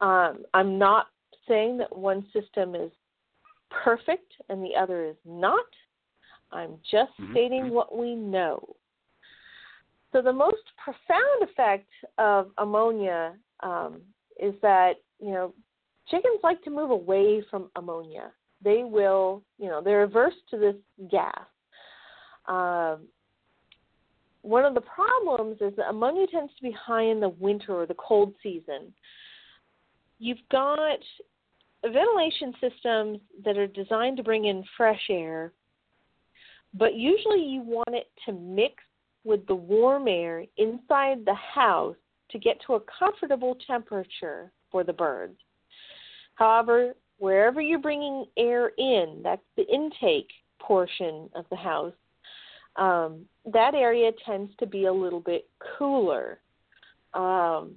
[0.00, 1.06] Um, I'm not
[1.48, 2.90] saying that one system is
[3.84, 5.64] perfect and the other is not.
[6.52, 7.32] I'm just mm-hmm.
[7.32, 7.74] stating mm-hmm.
[7.74, 8.76] what we know.
[10.12, 14.02] So, the most profound effect of ammonia um,
[14.38, 15.54] is that, you know,
[16.10, 18.30] chickens like to move away from ammonia.
[18.62, 20.76] They will, you know, they're averse to this
[21.10, 21.46] gas.
[22.46, 23.06] Um,
[24.42, 27.86] one of the problems is that ammonia tends to be high in the winter or
[27.86, 28.92] the cold season
[30.22, 31.00] you've got
[31.88, 35.52] ventilation systems that are designed to bring in fresh air,
[36.74, 38.74] but usually you want it to mix
[39.24, 41.96] with the warm air inside the house
[42.30, 45.38] to get to a comfortable temperature for the birds.
[46.34, 51.92] However, wherever you're bringing air in, that's the intake portion of the house,
[52.76, 56.38] um, that area tends to be a little bit cooler.
[57.12, 57.72] Um,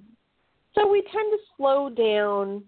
[0.74, 2.62] so we tend to slow down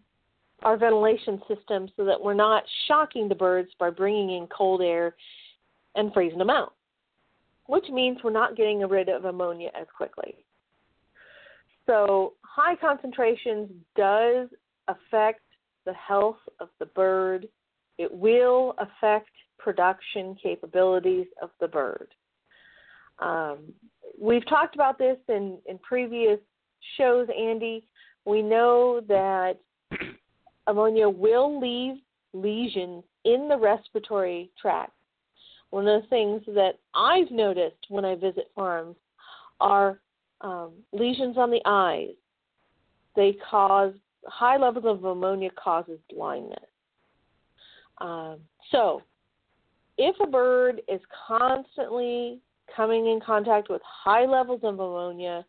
[0.63, 5.15] our ventilation system so that we're not shocking the birds by bringing in cold air
[5.95, 6.75] and freezing them out,
[7.67, 10.35] which means we're not getting rid of ammonia as quickly.
[11.87, 14.49] So high concentrations does
[14.89, 15.41] affect
[15.87, 17.49] the health of the bird.
[17.97, 22.09] It will affect production capabilities of the bird.
[23.21, 23.73] Um,
[24.21, 26.39] we've talked about this in, in previous
[26.97, 27.85] shows, Andy.
[28.25, 29.57] We know that
[30.69, 31.97] ammonia will leave
[32.33, 34.93] lesions in the respiratory tract.
[35.71, 38.97] One of the things that I've noticed when I visit farms
[39.61, 40.01] are
[40.41, 42.15] um, lesions on the eyes.
[43.17, 43.95] They cause
[44.27, 46.59] high levels of ammonia causes blindness.
[47.99, 48.39] Um,
[48.71, 49.03] so,
[49.97, 52.41] if a bird is constantly
[52.75, 55.45] coming in contact with high levels of ammonia,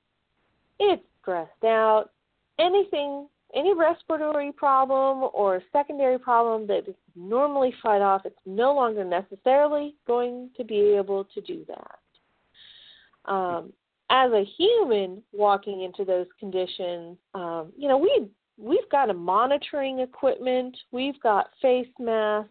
[0.79, 2.09] it's stressed out,
[2.57, 9.03] anything, any respiratory problem or secondary problem that is normally fight off, it's no longer
[9.03, 13.31] necessarily going to be able to do that.
[13.31, 13.73] Um,
[14.09, 19.99] as a human walking into those conditions, um, you know, we we've got a monitoring
[19.99, 22.49] equipment, we've got face masks.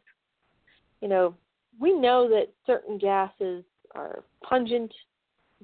[1.01, 1.35] You know,
[1.81, 4.93] we know that certain gases are pungent,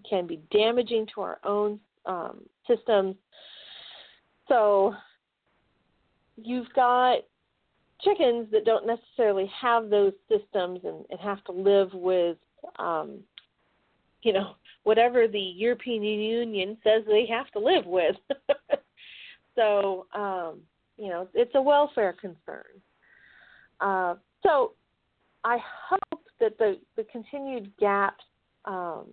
[0.09, 3.17] can be damaging to our own um, systems.
[4.49, 4.95] So
[6.37, 7.19] you've got
[8.03, 12.37] chickens that don't necessarily have those systems and, and have to live with,
[12.79, 13.19] um,
[14.23, 18.17] you know, whatever the European Union says they have to live with.
[19.55, 20.61] so, um,
[20.97, 22.65] you know, it's a welfare concern.
[23.81, 24.73] Uh, so
[25.45, 28.25] I hope that the, the continued gaps
[28.65, 29.07] um,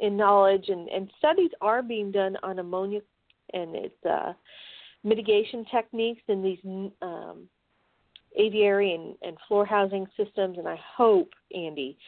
[0.00, 3.00] in knowledge and, and studies are being done on ammonia
[3.52, 4.32] and its uh,
[5.04, 6.58] mitigation techniques in these
[7.02, 7.48] um,
[8.38, 10.58] aviary and, and floor housing systems.
[10.58, 11.98] And I hope, Andy,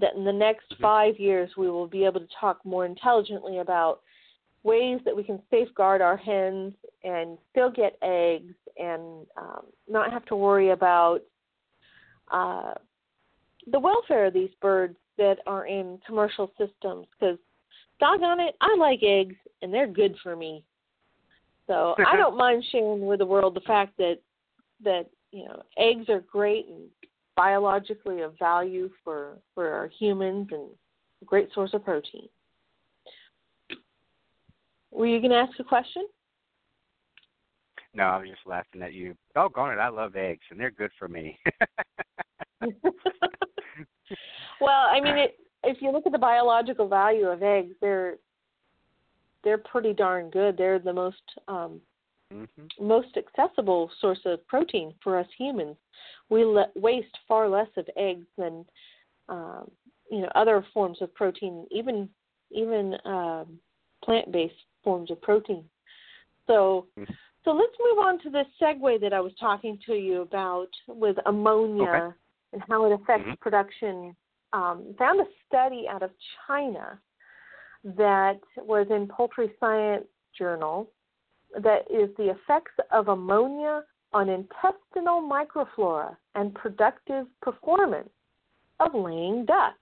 [0.00, 0.82] that in the next mm-hmm.
[0.82, 4.00] five years we will be able to talk more intelligently about
[4.64, 6.72] ways that we can safeguard our hens
[7.04, 11.20] and still get eggs and um, not have to worry about
[12.30, 12.74] uh,
[13.70, 17.38] the welfare of these birds that are in commercial systems because
[18.00, 20.64] doggone it, I like eggs and they're good for me.
[21.66, 24.18] So I don't mind sharing with the world the fact that
[24.84, 26.88] that you know eggs are great and
[27.36, 30.68] biologically of value for for our humans and
[31.22, 32.28] a great source of protein.
[34.90, 36.06] Were you going to ask a question?
[37.94, 39.16] No, I was just laughing at you.
[39.34, 41.38] Doggone it, I love eggs and they're good for me.
[44.60, 48.16] well, I mean it if you look at the biological value of eggs, they're
[49.44, 50.56] they're pretty darn good.
[50.56, 51.80] They're the most um,
[52.32, 52.86] Mm-hmm.
[52.86, 55.76] most accessible source of protein for us humans.
[56.30, 58.64] We le- waste far less of eggs than
[59.28, 59.70] um,
[60.10, 62.08] you know other forms of protein, even
[62.50, 63.58] even um,
[64.04, 65.64] plant-based forms of protein.
[66.46, 67.14] So, Mhm.
[67.44, 71.16] so let's move on to this segue that I was talking to you about with
[71.26, 72.16] ammonia Okay.
[72.52, 73.40] and how it affects Mhm.
[73.40, 74.16] production.
[74.54, 76.10] Um, found a study out of
[76.46, 77.00] China
[77.84, 80.06] that was in Poultry Science
[80.36, 80.88] Journal
[81.60, 88.08] that is the effects of ammonia on intestinal microflora and productive performance
[88.80, 89.76] of laying ducks.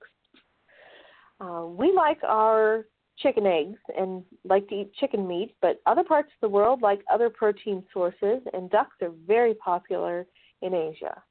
[1.40, 2.86] Uh, we like our
[3.18, 7.00] chicken eggs and like to eat chicken meat, but other parts of the world like
[7.12, 10.26] other protein sources, and ducks are very popular
[10.62, 11.22] in Asia.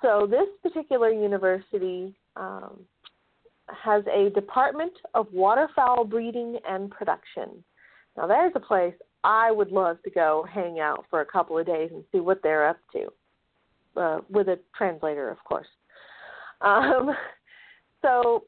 [0.00, 2.80] So, this particular university um,
[3.68, 7.64] has a Department of Waterfowl Breeding and Production.
[8.16, 8.94] Now, there's a place
[9.24, 12.42] I would love to go hang out for a couple of days and see what
[12.42, 15.68] they're up to, uh, with a translator, of course.
[16.60, 17.10] Um,
[18.02, 18.44] so,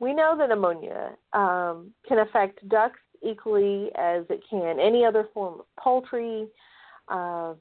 [0.00, 5.60] we know that ammonia um, can affect ducks equally as it can any other form
[5.60, 6.48] of poultry.
[7.08, 7.54] Uh,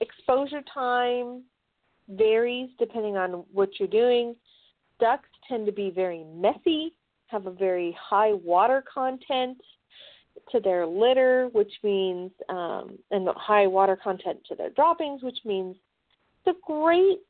[0.00, 1.42] exposure time
[2.08, 4.36] varies depending on what you're doing.
[4.98, 6.94] Ducks tend to be very messy,
[7.26, 9.58] have a very high water content
[10.50, 15.76] to their litter, which means, um, and high water content to their droppings, which means
[16.44, 17.20] it's a great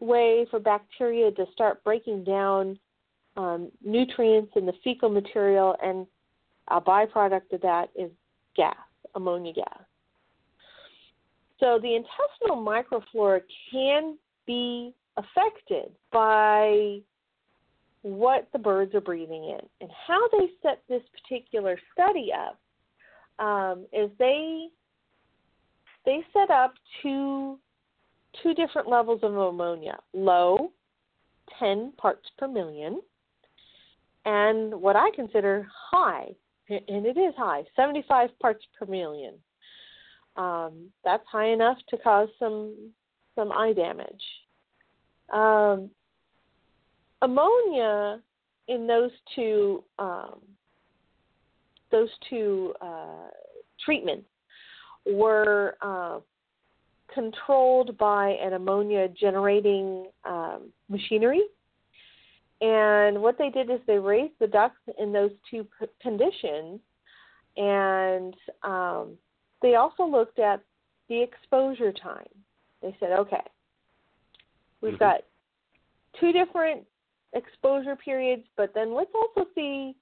[0.00, 2.78] way for bacteria to start breaking down
[3.36, 6.06] um, nutrients in the fecal material, and
[6.68, 8.10] a byproduct of that is
[8.56, 8.76] gas,
[9.14, 9.80] ammonia gas.
[11.60, 16.98] So the intestinal microflora can be affected by
[18.04, 19.60] what the birds are breathing in.
[19.80, 24.66] And how they set this particular study up um, is they
[26.04, 27.58] they set up two
[28.42, 30.70] two different levels of ammonia: low,
[31.58, 33.00] 10 parts per million,
[34.26, 36.28] and what I consider high,
[36.68, 39.34] and it is high, 75 parts per million.
[40.36, 42.74] Um, that's high enough to cause some
[43.34, 44.22] some eye damage.
[45.32, 45.90] Um,
[47.24, 48.20] ammonia
[48.68, 50.40] in those two um,
[51.90, 53.30] those two uh,
[53.84, 54.26] treatments
[55.06, 56.18] were uh,
[57.12, 61.42] controlled by an ammonia generating um, machinery.
[62.60, 66.80] And what they did is they raised the ducks in those two p- conditions,
[67.56, 69.18] and um,
[69.62, 70.60] they also looked at
[71.08, 72.26] the exposure time.
[72.80, 73.42] They said, okay,
[74.80, 74.98] we've Mhm.
[74.98, 75.20] got
[76.18, 76.86] two different
[77.34, 79.94] exposure periods, but then let's also see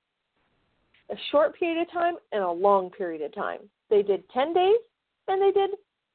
[1.10, 3.60] a short period of time and a long period of time.
[3.90, 4.78] They did 10 days
[5.28, 5.70] and they did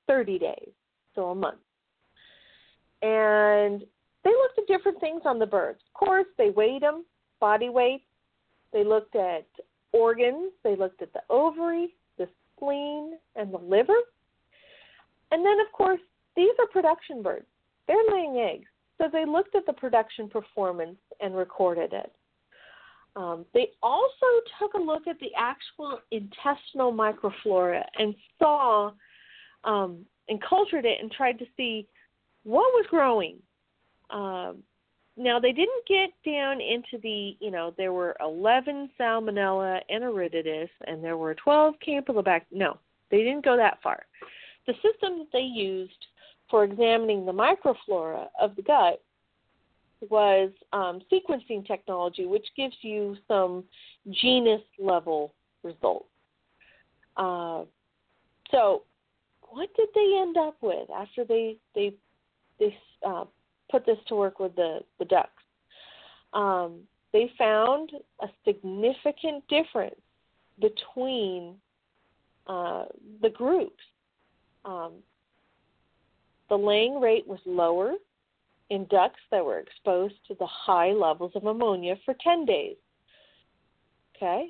[0.07, 0.69] 30 days,
[1.15, 1.59] so a month.
[3.01, 3.83] And
[4.23, 5.79] they looked at different things on the birds.
[5.87, 7.05] Of course, they weighed them,
[7.39, 8.03] body weight.
[8.73, 9.45] They looked at
[9.91, 10.51] organs.
[10.63, 13.97] They looked at the ovary, the spleen, and the liver.
[15.31, 15.99] And then, of course,
[16.35, 17.45] these are production birds.
[17.87, 18.67] They're laying eggs.
[18.97, 22.11] So they looked at the production performance and recorded it.
[23.15, 24.25] Um, they also
[24.59, 28.91] took a look at the actual intestinal microflora and saw
[29.63, 31.87] um, and cultured it and tried to see
[32.43, 33.37] what was growing.
[34.09, 34.63] Um,
[35.17, 41.03] now they didn't get down into the, you know, there were 11 Salmonella enteritidis and
[41.03, 42.45] there were 12 Campylobacter.
[42.51, 42.77] No,
[43.09, 44.05] they didn't go that far.
[44.67, 46.05] The system that they used
[46.49, 49.01] for examining the microflora of the gut
[50.09, 53.63] was um, sequencing technology, which gives you some
[54.11, 55.33] genus level
[55.63, 56.07] results.
[57.15, 57.63] Uh,
[58.51, 58.83] so,
[59.49, 61.93] what did they end up with after they they
[62.59, 63.25] they uh,
[63.71, 65.31] put this to work with the the ducks?
[66.33, 66.81] Um,
[67.13, 67.91] they found
[68.21, 69.95] a significant difference
[70.59, 71.55] between
[72.45, 72.85] uh,
[73.21, 73.83] the groups.
[74.65, 74.93] Um,
[76.49, 77.93] the laying rate was lower
[78.69, 82.75] in ducks that were exposed to the high levels of ammonia for 10 days.
[84.15, 84.49] Okay?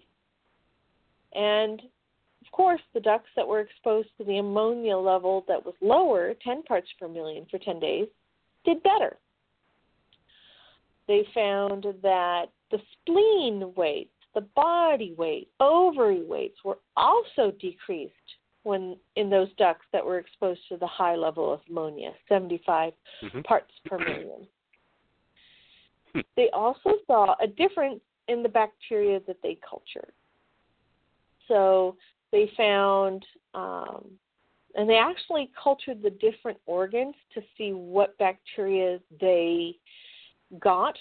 [1.34, 6.34] And of course, the ducks that were exposed to the ammonia level that was lower,
[6.44, 8.08] 10 parts per million for 10 days,
[8.66, 9.18] did better.
[11.08, 18.14] They found that the spleen weights, the body weight, ovary weights were also decreased
[18.68, 22.94] when in those ducks that were exposed to the high level of ammonia, 75
[23.24, 23.44] Mhm.
[23.46, 24.46] parts per million.
[26.36, 30.12] they also saw a difference in the bacteria that they cultured.
[31.48, 31.96] So
[32.32, 34.20] they found, um,
[34.76, 39.80] and they actually cultured the different organs to see what bacteria they
[40.60, 40.98] got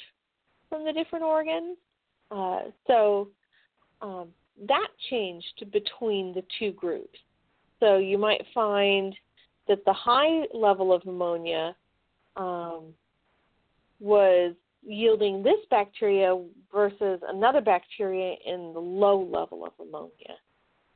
[0.68, 1.76] from the different organs.
[2.30, 3.28] Uh, so
[4.02, 4.32] um,
[4.68, 7.18] that changed between the two groups.
[7.80, 9.14] So you might find
[9.68, 11.74] that the high level of ammonia
[12.36, 12.94] um,
[14.00, 16.40] was yielding this bacteria
[16.72, 20.36] versus another bacteria in the low level of ammonia.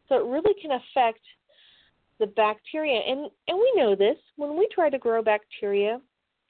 [0.09, 1.21] So it really can affect
[2.19, 3.01] the bacteria.
[3.01, 6.01] And, and we know this when we try to grow bacteria,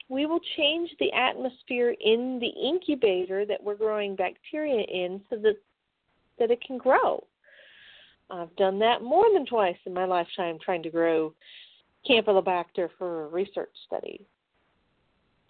[0.09, 5.55] we will change the atmosphere in the incubator that we're growing bacteria in so that,
[6.37, 7.25] that it can grow.
[8.31, 11.33] I've done that more than twice in my lifetime trying to grow
[12.09, 14.25] Campylobacter for a research study.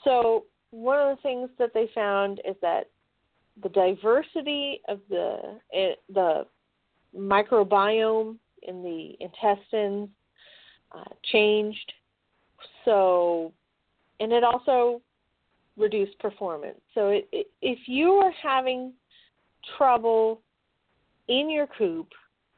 [0.04, 2.90] So one of the things that they found is that
[3.62, 6.46] the diversity of the eh, the
[7.16, 10.10] microbiome in the intestines
[10.92, 11.94] uh, changed.
[12.86, 13.54] So,
[14.20, 15.02] and it also
[15.78, 16.80] reduced performance.
[16.96, 18.94] So, it, it, if you are having
[19.78, 20.42] trouble
[21.28, 22.08] in your coop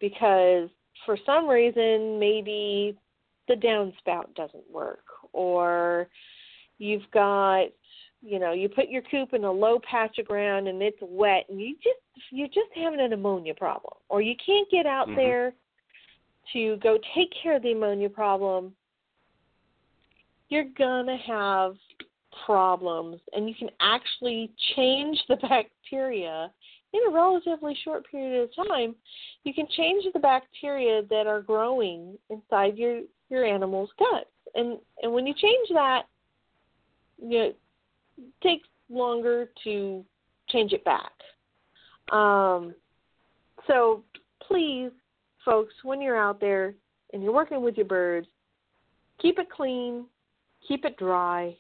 [0.04, 0.70] because
[1.06, 2.94] for some reason maybe
[3.48, 6.10] the downspout doesn't work or
[6.78, 7.68] you've got
[8.22, 11.46] you know you put your coop in a low patch of ground and it's wet
[11.48, 15.16] and you just you're just having an ammonia problem or you can't get out Mhm.
[15.16, 15.54] there
[16.52, 18.76] to go take care of the ammonia problem
[20.50, 21.78] you're going to have
[22.46, 26.52] problems and you can actually change the bacteria
[26.94, 28.96] in a relatively short period of time
[29.44, 35.12] you can change the bacteria that are growing inside your your animal's guts and and
[35.12, 36.04] when you change that
[37.22, 37.58] you know, it
[38.42, 40.06] takes longer to
[40.50, 41.12] change it back.
[42.12, 42.76] Um,
[43.68, 44.04] so
[44.46, 44.92] please
[45.46, 46.74] folks when you're out there
[47.12, 48.28] and you're working with your birds
[49.22, 50.06] keep it clean
[50.68, 51.56] keep it dry.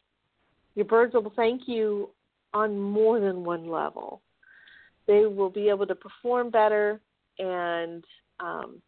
[0.75, 2.09] Your birds will thank you
[2.53, 4.21] on more than one level
[5.07, 6.99] they will be able to perform better
[7.39, 8.03] and
[8.39, 8.81] um,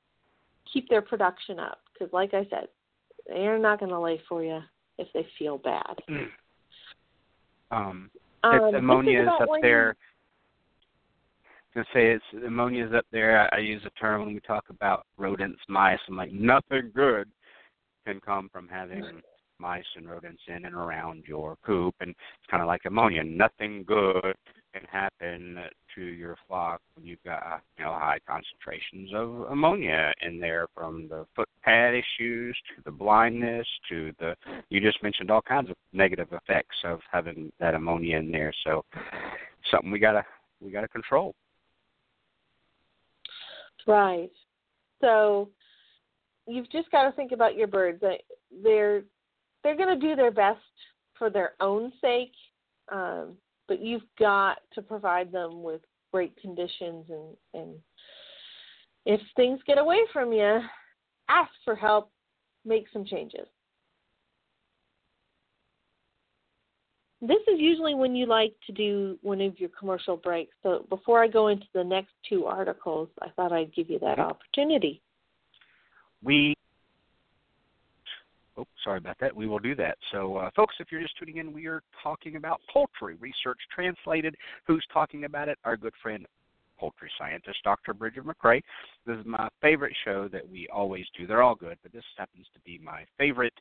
[0.72, 1.80] keep their production up.
[1.94, 2.68] Because, like I said,
[3.28, 4.60] they're not going to lay for you
[4.98, 5.96] if they feel bad.
[7.72, 8.12] Um,
[8.44, 9.96] Um, is ammonia is up there.
[11.76, 13.50] I was gonna say it's ammonia is up there.
[13.52, 16.00] I, I use a term when we talk about rodents, mice.
[16.08, 17.28] I'm like nothing good
[18.06, 19.22] can come from having
[19.58, 23.24] mice and rodents in and around your coop, and it's kind of like ammonia.
[23.24, 24.36] Nothing good
[24.76, 25.58] can happen
[25.96, 31.08] to your flock when you've got you know high concentrations of ammonia in there, from
[31.08, 34.36] the foot pad issues to the blindness to the
[34.70, 38.54] you just mentioned all kinds of negative effects of having that ammonia in there.
[38.66, 38.84] So
[39.72, 40.26] something we gotta
[40.62, 41.34] we gotta control.
[43.88, 44.32] Right.
[45.00, 45.50] So
[46.48, 48.02] you've just got to think about your birds.
[48.02, 48.24] They-
[48.64, 49.04] They're
[49.64, 50.60] they're going to do their best
[51.18, 52.32] for their own sake,
[52.92, 53.36] um,
[53.68, 57.76] but you've got to provide them with great conditions and and
[59.06, 60.62] if things get away from you,
[61.30, 62.12] ask for help,
[62.66, 63.48] make some changes.
[67.22, 70.54] This is usually when you like to do one of your commercial breaks.
[70.64, 74.20] So before I go into the next two articles, I thought I'd give you that
[74.20, 75.02] opportunity.
[76.24, 76.56] We
[78.58, 79.36] Oh, sorry about that.
[79.36, 79.98] We will do that.
[80.12, 84.36] So, uh, folks, if you're just tuning in, we are talking about poultry research translated.
[84.66, 85.58] Who's talking about it?
[85.66, 86.26] Our good friend,
[86.80, 87.94] poultry scientist, Dr.
[87.94, 88.62] Brigid McCrea.
[89.06, 91.28] This is my favorite show that we always do.
[91.28, 93.54] They're all good, but this happens to be my favorite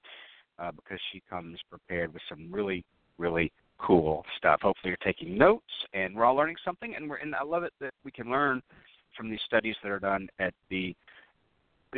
[0.60, 2.84] uh, because she comes prepared with some really,
[3.18, 4.60] really cool stuff.
[4.62, 6.94] Hopefully, you're taking notes, and we're all learning something.
[6.94, 8.62] And we're and I love it that we can learn
[9.16, 10.94] from these studies that are done at the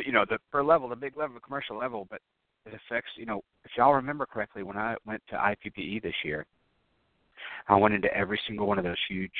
[0.03, 2.21] you know the per level, the big level, the commercial level, but
[2.67, 6.45] it affects you know if y'all remember correctly when I went to IPPE this year,
[7.67, 9.31] I went into every single one of those huge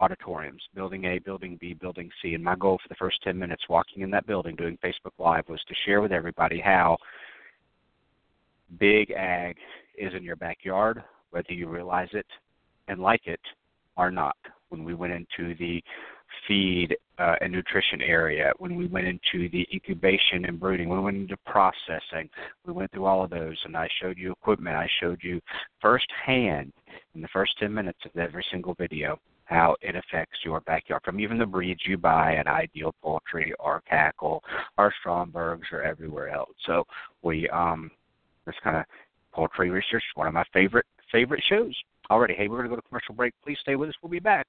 [0.00, 3.62] auditoriums, building A, building B, building C, and my goal for the first 10 minutes
[3.68, 6.98] walking in that building doing Facebook Live was to share with everybody how
[8.78, 9.56] big ag
[9.96, 12.26] is in your backyard, whether you realize it
[12.88, 13.40] and like it
[13.96, 14.36] or not.
[14.68, 15.82] When we went into the
[16.46, 21.04] feed uh, and nutrition area, when we went into the incubation and brooding, when we
[21.04, 22.28] went into processing,
[22.66, 24.76] we went through all of those, and I showed you equipment.
[24.76, 25.40] I showed you
[25.80, 26.72] firsthand
[27.14, 31.20] in the first 10 minutes of every single video how it affects your backyard, from
[31.20, 34.42] even the breeds you buy at Ideal Poultry or Cackle
[34.76, 36.50] or Stromberg's or everywhere else.
[36.66, 36.84] So
[37.22, 37.90] we um,
[38.44, 38.84] this kind of
[39.32, 41.74] poultry research, one of my favorite favorite shows.
[42.10, 43.34] Alrighty, hey, we're going to go to commercial break.
[43.44, 43.94] Please stay with us.
[44.02, 44.48] We'll be back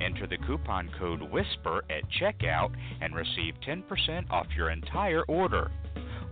[0.00, 5.70] Enter the coupon code WHISPER at checkout and receive 10% off your entire order.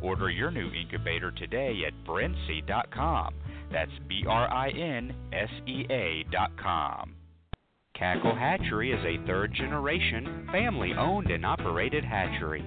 [0.00, 3.34] Order your new incubator today at brinsea.com.
[3.72, 7.14] That's B R I N S E A.com.
[7.94, 12.64] Cackle Hatchery is a third generation, family owned and operated hatchery.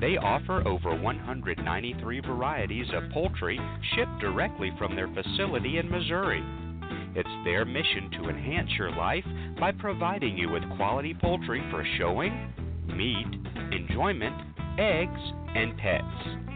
[0.00, 3.58] They offer over 193 varieties of poultry
[3.94, 6.44] shipped directly from their facility in Missouri.
[7.14, 9.24] It's their mission to enhance your life
[9.58, 12.52] by providing you with quality poultry for showing,
[12.86, 13.26] meat,
[13.72, 14.34] enjoyment,
[14.78, 15.20] eggs,
[15.54, 16.48] and pets.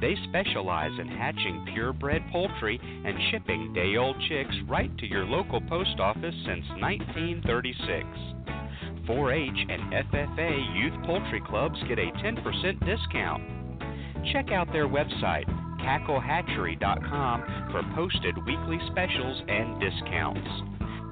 [0.00, 5.60] They specialize in hatching purebred poultry and shipping day old chicks right to your local
[5.60, 8.06] post office since 1936.
[9.06, 13.42] 4 H and FFA youth poultry clubs get a 10% discount.
[14.32, 15.48] Check out their website,
[15.88, 20.46] cacklehatchery.com, for posted weekly specials and discounts.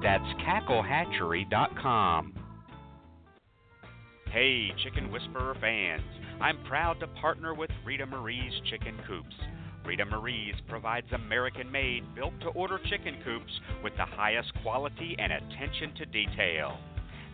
[0.03, 2.33] That's cacklehatchery.com.
[4.31, 6.03] Hey, Chicken Whisperer fans,
[6.39, 9.35] I'm proud to partner with Rita Marie's Chicken Coops.
[9.83, 15.33] Rita Marie's provides American made, built to order chicken coops with the highest quality and
[15.33, 16.77] attention to detail.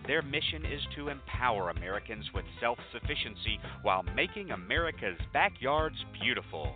[0.07, 6.73] Their mission is to empower Americans with self sufficiency while making America's backyards beautiful.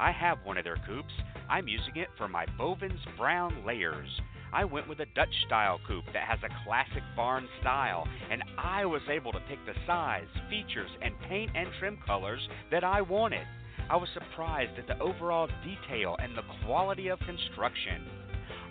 [0.00, 1.12] I have one of their coops.
[1.50, 4.08] I'm using it for my Bovans brown layers.
[4.50, 8.86] I went with a Dutch style coop that has a classic barn style, and I
[8.86, 12.40] was able to pick the size, features, and paint and trim colors
[12.70, 13.46] that I wanted.
[13.90, 18.06] I was surprised at the overall detail and the quality of construction.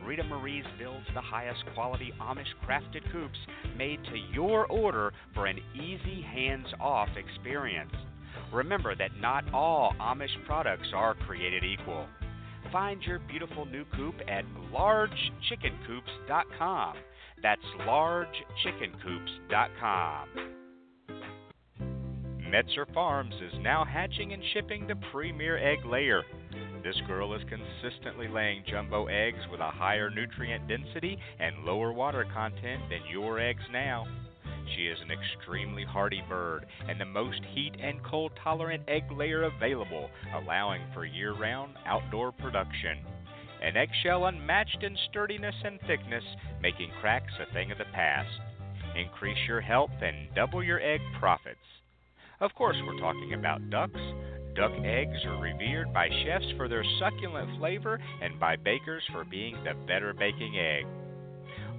[0.03, 3.37] Rita Marie's builds the highest quality Amish crafted coops
[3.77, 7.93] made to your order for an easy hands off experience.
[8.51, 12.07] Remember that not all Amish products are created equal.
[12.71, 14.43] Find your beautiful new coop at
[14.73, 16.95] largechickencoops.com.
[17.41, 20.27] That's largechickencoops.com.
[22.49, 26.23] Metzer Farms is now hatching and shipping the premier egg layer.
[26.83, 32.25] This girl is consistently laying jumbo eggs with a higher nutrient density and lower water
[32.33, 34.07] content than your eggs now.
[34.75, 39.43] She is an extremely hardy bird and the most heat and cold tolerant egg layer
[39.43, 42.99] available, allowing for year round outdoor production.
[43.61, 46.23] An eggshell unmatched in sturdiness and thickness,
[46.61, 48.29] making cracks a thing of the past.
[48.95, 51.59] Increase your health and double your egg profits.
[52.39, 53.99] Of course, we're talking about ducks.
[54.55, 59.61] Duck eggs are revered by chefs for their succulent flavor and by bakers for being
[59.63, 60.85] the better baking egg.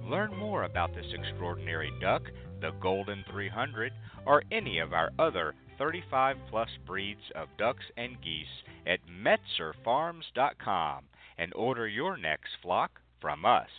[0.07, 2.23] Learn more about this extraordinary duck,
[2.61, 3.91] the Golden 300,
[4.25, 8.45] or any of our other 35 plus breeds of ducks and geese
[8.85, 11.03] at metzerfarms.com
[11.37, 13.69] and order your next flock from us.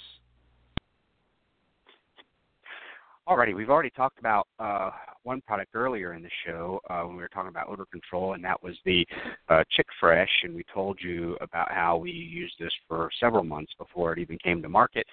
[3.28, 4.90] Alrighty, we've already talked about uh,
[5.22, 8.42] one product earlier in the show uh, when we were talking about odor control, and
[8.42, 9.06] that was the
[9.48, 10.28] uh, Chick Fresh.
[10.42, 14.38] And we told you about how we used this for several months before it even
[14.38, 15.06] came to market,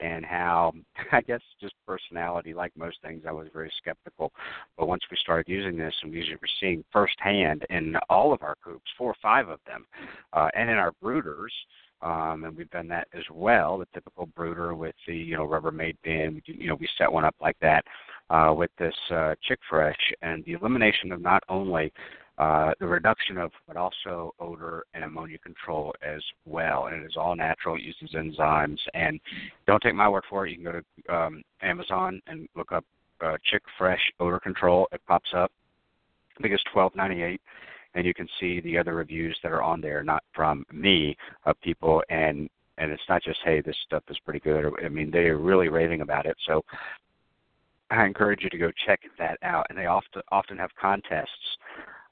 [0.00, 0.72] and how
[1.12, 4.32] I guess just personality, like most things, I was very skeptical.
[4.76, 8.56] But once we started using this, and we were seeing firsthand in all of our
[8.64, 9.86] coops, four or five of them,
[10.32, 11.50] uh, and in our brooders
[12.02, 13.78] um, and we've done that as well.
[13.78, 17.34] The typical brooder with the you know Rubbermaid bin, you know we set one up
[17.40, 17.84] like that
[18.30, 21.92] uh, with this uh, Chick Fresh, and the elimination of not only
[22.38, 26.86] uh, the reduction of but also odor and ammonia control as well.
[26.86, 27.76] And it is all natural.
[27.76, 28.78] It uses enzymes.
[28.94, 29.18] And
[29.66, 30.50] don't take my word for it.
[30.50, 32.84] You can go to um, Amazon and look up
[33.24, 34.86] uh, Chick Fresh odor control.
[34.92, 35.50] It pops up.
[36.38, 37.40] I think it's twelve ninety eight
[37.96, 41.16] and you can see the other reviews that are on there, not from me,
[41.46, 44.70] of people, and and it's not just hey, this stuff is pretty good.
[44.84, 46.36] I mean, they are really raving about it.
[46.46, 46.62] So
[47.90, 51.56] I encourage you to go check that out, and they often often have contests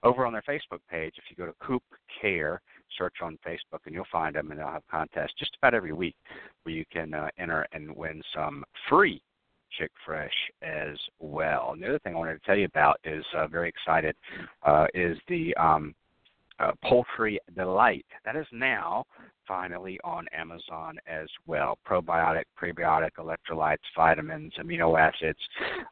[0.04, 1.14] over on their Facebook page.
[1.16, 1.82] If you go to Coop
[2.20, 2.60] Care,
[2.96, 6.14] search on Facebook, and you'll find them, and they'll have contests just about every week
[6.62, 9.20] where you can uh, enter and win some free
[9.78, 10.32] Chick Fresh
[10.62, 11.70] as well.
[11.72, 14.14] And the other thing I wanted to tell you about is uh, very excited
[14.62, 15.94] uh, is the um,
[16.60, 18.04] uh, Poultry Delyte.
[18.24, 19.04] That is now
[19.46, 21.78] finally on Amazon as well.
[21.86, 25.38] Probiotic, prebiotic, electrolytes, vitamins, amino acids.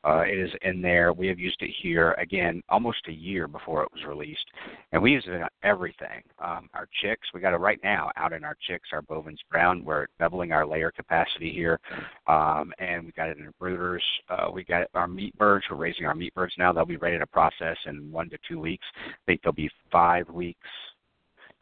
[0.05, 1.12] Uh, it is in there.
[1.12, 4.44] We have used it here again almost a year before it was released,
[4.92, 6.22] and we use it on everything.
[6.38, 9.84] Um, our chicks, we got it right now out in our chicks, our Bovans brown.
[9.84, 11.78] We're doubling our layer capacity here,
[12.26, 14.00] um, and we got it in our brooders.
[14.28, 15.64] Uh, we got our meat birds.
[15.70, 16.72] We're raising our meat birds now.
[16.72, 18.84] They'll be ready to process in one to two weeks.
[19.07, 20.59] I think they'll be five weeks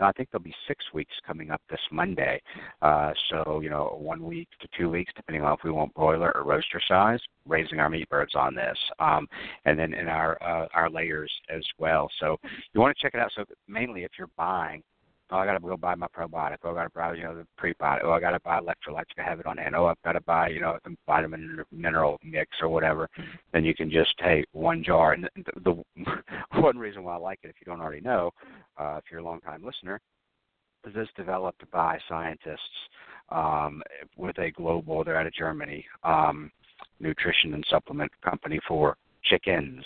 [0.00, 2.40] I think there'll be six weeks coming up this Monday.
[2.82, 6.32] Uh, so, you know, one week to two weeks, depending on if we want broiler
[6.34, 8.78] or roaster size, raising our meat birds on this.
[8.98, 9.28] Um,
[9.64, 12.10] and then in our uh, our layers as well.
[12.20, 12.36] So
[12.72, 13.30] you want to check it out.
[13.34, 14.82] So mainly if you're buying
[15.30, 16.58] oh, I got to go buy my probiotic.
[16.64, 18.00] Oh, I got to buy, you know, the prebiotic.
[18.04, 19.74] Oh, I got to buy electrolytes to have it on hand.
[19.76, 23.08] Oh, I've got to buy, you know, the vitamin mineral mix or whatever.
[23.52, 25.12] Then you can just take one jar.
[25.12, 25.82] And the,
[26.54, 28.30] the one reason why I like it, if you don't already know,
[28.78, 30.00] uh, if you're a long time listener,
[30.86, 32.58] is this developed by scientists
[33.28, 33.82] um,
[34.16, 36.50] with a global, they're out of Germany, um,
[36.98, 39.84] nutrition and supplement company for chickens.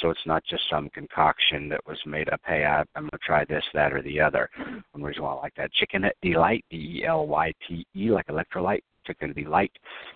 [0.00, 2.40] So it's not just some concoction that was made up.
[2.46, 4.48] Hey, I, I'm going to try this, that, or the other.
[4.92, 8.26] One reason why I like that Chicken Delyte, D E L Y T E, like
[8.26, 8.82] electrolyte.
[9.06, 9.72] Chicken Delyte.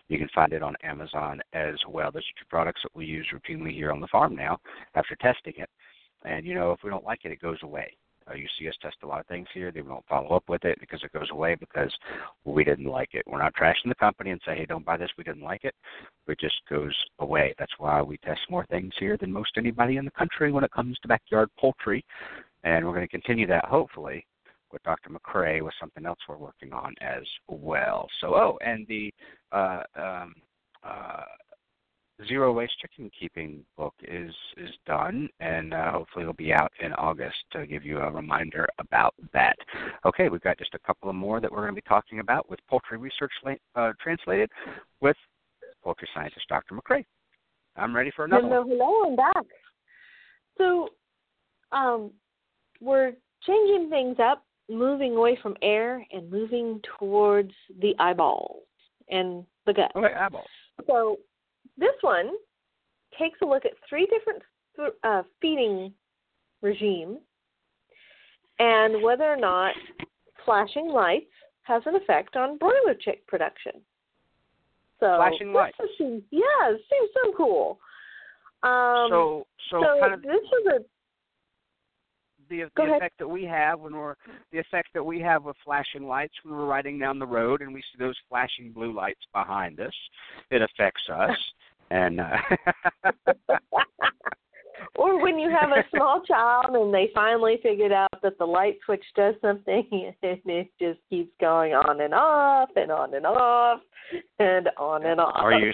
[0.08, 2.12] You can find it on Amazon as well.
[2.12, 4.58] Those are two products that we use routinely here on the farm now
[4.94, 5.70] after testing it.
[6.24, 7.96] And you know, if we don't like it, it goes away.
[8.30, 9.70] Uh, you see us test a lot of things here.
[9.70, 11.92] They won't follow up with it because it goes away because
[12.44, 13.22] we didn't like it.
[13.26, 15.10] We're not trashing the company and say, hey, don't buy this.
[15.18, 15.74] We didn't like it.
[16.26, 17.54] It just goes away.
[17.58, 20.72] That's why we test more things here than most anybody in the country when it
[20.72, 22.04] comes to backyard poultry.
[22.62, 24.26] And we're going to continue that hopefully
[24.72, 25.10] with Dr.
[25.10, 28.08] McCrea with something else we're working on as well.
[28.20, 29.12] So, oh, and the
[29.52, 30.34] uh, um,
[30.82, 31.22] uh,
[32.28, 36.92] zero waste chicken keeping book is is done, and uh, hopefully it'll be out in
[36.94, 39.56] August to give you a reminder about that.
[40.04, 42.48] Okay, we've got just a couple of more that we're going to be talking about
[42.48, 43.32] with poultry research
[43.74, 44.50] uh, translated
[45.00, 45.16] with
[45.82, 46.74] poultry scientist Dr.
[46.74, 47.04] McCrea.
[47.76, 48.42] I'm ready for another.
[48.42, 48.78] Hello, one.
[48.78, 49.44] hello, I'm back.
[50.56, 50.88] So,
[51.72, 52.12] um,
[52.80, 53.12] we're
[53.44, 57.50] changing things up, moving away from air and moving towards
[57.80, 58.62] the eyeballs
[59.10, 59.90] and the gut.
[59.96, 60.46] Okay, eyeballs.
[60.86, 61.18] So
[61.76, 62.30] this one
[63.18, 64.42] takes a look at three different
[65.04, 65.92] uh, feeding
[66.62, 67.18] regimes
[68.58, 69.74] and whether or not
[70.44, 71.30] flashing lights
[71.62, 73.72] has an effect on broiler chick production.
[75.00, 75.76] So flashing lights.
[75.98, 77.78] Seems, yeah, it seems so cool.
[78.62, 80.40] Um, so, so, so kind of this
[80.72, 80.78] a
[82.48, 84.14] the, the effect that we have when we're
[84.52, 87.72] the effect that we have with flashing lights when we're riding down the road and
[87.72, 89.94] we see those flashing blue lights behind us.
[90.50, 91.36] It affects us,
[91.90, 92.36] and uh,
[94.96, 98.78] or when you have a small child and they finally figured out that the light
[98.84, 99.86] switch does something
[100.22, 103.80] and it just keeps going on and off and on and off
[104.38, 105.40] and on and off.
[105.42, 105.72] or you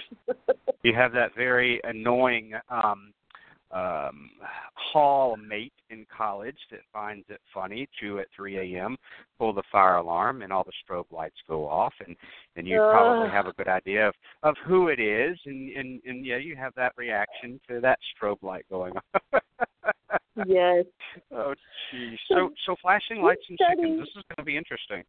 [0.83, 3.13] you have that very annoying um
[3.73, 4.31] um
[4.75, 8.97] hall mate in college that finds it funny to at 3 a.m.
[9.39, 12.15] pull the fire alarm and all the strobe lights go off and
[12.55, 14.13] and you probably have a good idea of
[14.43, 18.41] of who it is and and and yeah you have that reaction to that strobe
[18.41, 19.41] light going on.
[20.47, 20.85] Yes.
[21.33, 21.53] Oh
[21.91, 22.17] geez.
[22.29, 23.99] So so flashing lights and chickens.
[23.99, 25.03] This is going to be interesting.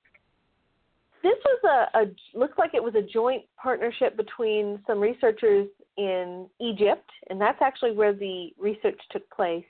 [1.23, 6.49] This was a, a looks like it was a joint partnership between some researchers in
[6.61, 9.65] Egypt, and that's actually where the research took place,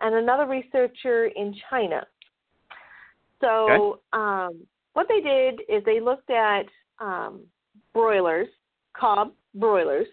[0.00, 2.06] and another researcher in China.
[3.40, 6.64] So um, what they did is they looked at
[6.98, 7.42] um,
[7.92, 8.48] broilers,
[8.94, 10.06] Cobb broilers,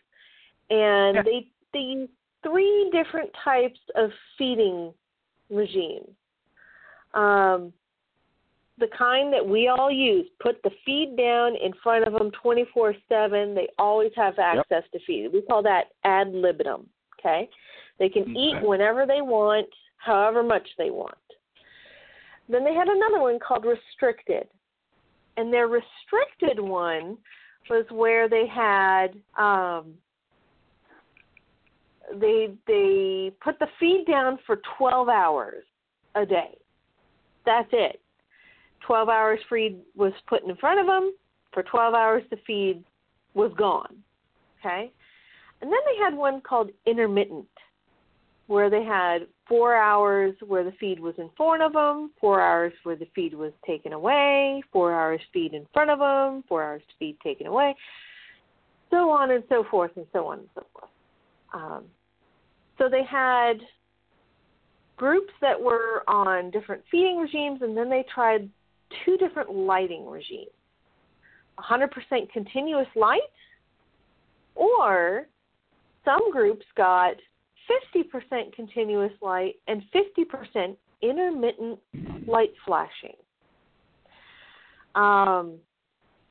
[0.69, 1.21] and Yeah.
[1.23, 2.11] they they used
[2.43, 4.93] three different types of feeding
[5.49, 6.15] regimes.
[7.13, 7.73] Um,
[8.79, 10.27] the kind that we all use.
[10.39, 13.55] Put the feed down in front of them 24 7.
[13.55, 15.29] They always have access to feed.
[15.33, 16.87] We call that ad libitum.
[17.19, 17.49] Okay?
[17.99, 19.67] They can eat whenever they want,
[19.97, 21.15] however much they want.
[22.47, 24.47] Then they had another one called restricted.
[25.35, 27.17] And their restricted one
[27.69, 29.07] was where they had
[29.37, 29.93] um,
[32.19, 35.63] they they put the feed down for 12 hours
[36.15, 36.57] a day.
[37.45, 38.01] That's it.
[38.87, 41.13] 12 hours feed was put in front of them.
[41.53, 42.83] For 12 hours, the feed
[43.33, 43.97] was gone.
[44.59, 44.91] Okay?
[45.61, 47.47] And then they had one called intermittent,
[48.47, 52.73] where they had four hours where the feed was in front of them, four hours
[52.83, 56.81] where the feed was taken away, four hours feed in front of them, four hours
[56.97, 57.75] feed taken away,
[58.89, 60.91] so on and so forth, and so on and so forth.
[61.53, 61.83] Um,
[62.77, 63.55] so they had
[64.95, 68.49] groups that were on different feeding regimes, and then they tried
[69.05, 70.47] two different lighting regimes
[71.59, 71.89] 100%
[72.31, 73.19] continuous light,
[74.55, 75.27] or
[76.05, 77.15] some groups got
[77.95, 81.79] 50% continuous light and 50% intermittent
[82.27, 83.15] light flashing.
[84.95, 85.55] Um,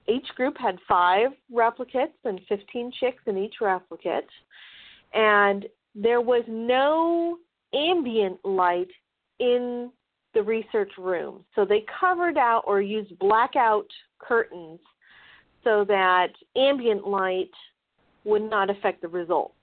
[0.09, 4.29] each group had five replicates and 15 chicks in each replicate,
[5.13, 7.39] and there was no
[7.75, 8.91] ambient light
[9.39, 9.91] in
[10.37, 11.43] the research room.
[11.55, 13.87] So they covered out or used blackout
[14.19, 14.79] curtains
[15.65, 17.51] so that ambient light
[18.25, 19.55] would not affect the results.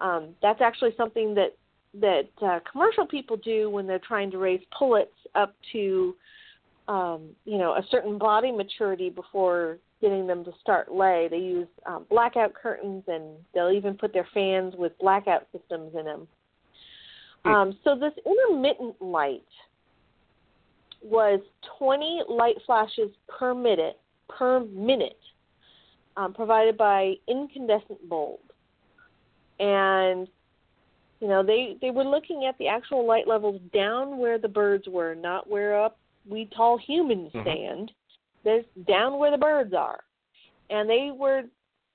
[0.00, 1.56] Um, that's actually something that
[2.00, 6.16] that uh, commercial people do when they're trying to raise pullets up to
[6.88, 11.28] um, you know a certain body maturity before getting them to start lay.
[11.30, 16.04] They use um, blackout curtains and they'll even put their fans with blackout systems in
[16.04, 16.26] them.
[17.44, 19.44] Um, so this intermittent light
[21.04, 21.40] was
[21.78, 25.18] 20 light flashes per minute per minute
[26.16, 28.40] um, provided by incandescent bulb.
[29.60, 30.28] And
[31.20, 34.84] you know they they were looking at the actual light levels down where the birds
[34.88, 35.98] were, not where up
[36.28, 37.42] we tall humans Mhm.
[37.42, 37.92] stand.
[38.42, 40.02] There's down where the birds are,
[40.70, 41.44] and they were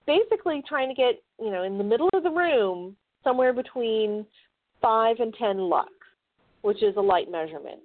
[0.05, 4.25] basically trying to get you know in the middle of the room somewhere between
[4.81, 5.91] five and ten lux,
[6.61, 7.83] which is a light measurement.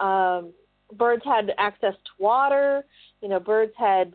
[0.00, 0.52] Um,
[0.96, 2.84] birds had access to water.
[3.20, 4.12] You know, birds had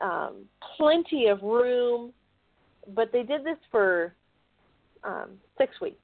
[0.00, 0.44] um,
[0.76, 2.12] plenty of room,
[2.94, 4.14] but they did this for
[5.04, 5.96] um, six weeks,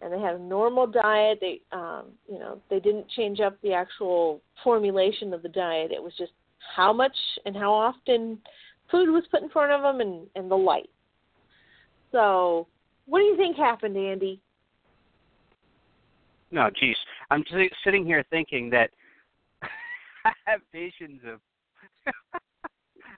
[0.00, 1.38] and they had a normal diet.
[1.40, 5.92] They, um, you know, they didn't change up the actual formulation of the diet.
[5.92, 6.32] It was just
[6.76, 8.38] how much and how often
[8.90, 10.90] food was put in front of them, and and the light.
[12.12, 12.66] So,
[13.06, 14.40] what do you think happened, Andy?
[16.50, 16.96] No, geez,
[17.30, 18.90] I'm si- sitting here thinking that
[20.24, 21.40] I have visions of.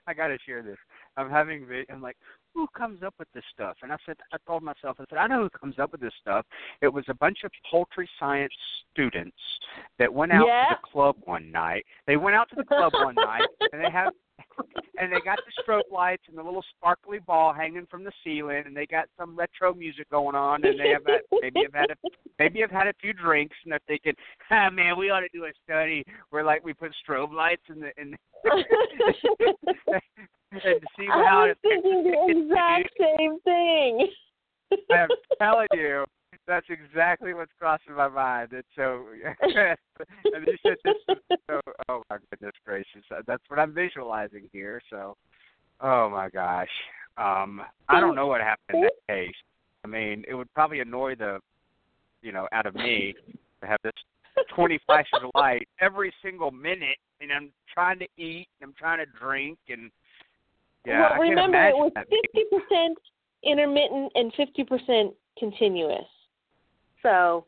[0.07, 0.77] I got to share this.
[1.17, 1.65] I'm having.
[1.67, 2.17] vi- I'm like,
[2.53, 3.75] who comes up with this stuff?
[3.83, 6.13] And I said, I told myself, I said, I know who comes up with this
[6.21, 6.45] stuff.
[6.81, 8.53] It was a bunch of poultry science
[8.91, 9.37] students
[9.99, 10.65] that went out Yeah.
[10.69, 11.85] to the club one night.
[12.07, 14.13] They went out to the club one night, and they have
[14.99, 18.63] and they got the strobe lights and the little sparkly ball hanging from the ceiling,
[18.65, 21.91] and they got some retro music going on, and they have had, maybe have had
[21.91, 21.95] a
[22.37, 24.13] maybe have had a few drinks, and they're thinking,
[24.51, 27.79] ah man, we ought to do a study where like we put strobe lights in
[27.79, 28.15] the in
[30.51, 34.07] and to see I was thinking the exact same thing.
[34.91, 36.05] I'm telling you,
[36.49, 38.49] that's exactly what's crossing my mind.
[38.51, 39.05] And so,
[39.41, 41.17] and you said this.
[41.47, 44.81] So, oh my goodness gracious, that's what I'm visualizing here.
[44.89, 45.15] So,
[45.79, 46.67] oh my gosh,
[47.17, 49.35] um, I don't know what happened in that case.
[49.85, 51.39] I mean, it would probably annoy the,
[52.21, 53.13] you know, out of me
[53.61, 53.93] to have this
[54.55, 58.99] 20 flashes of light every single minute, and I'm trying to eat, and I'm trying
[58.99, 59.91] to drink, and
[60.85, 62.97] yeah, well, I can't remember it was fifty percent
[63.43, 66.05] intermittent and fifty percent continuous.
[67.03, 67.45] So,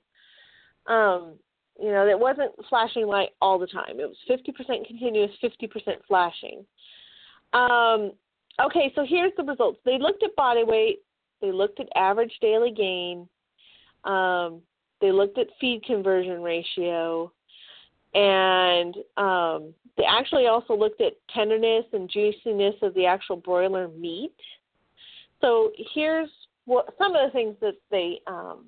[0.87, 1.33] um,
[1.79, 3.99] you know, it wasn't flashing light all the time.
[3.99, 6.65] It was fifty percent continuous, fifty percent flashing.
[7.53, 8.11] Um,
[8.63, 9.79] okay, so here's the results.
[9.83, 10.99] They looked at body weight.
[11.41, 13.27] They looked at average daily gain.
[14.03, 14.61] Um,
[14.99, 17.31] they looked at feed conversion ratio,
[18.13, 24.35] and um, they actually also looked at tenderness and juiciness of the actual broiler meat.
[25.39, 26.29] So here's
[26.65, 28.21] what some of the things that they.
[28.27, 28.65] Um,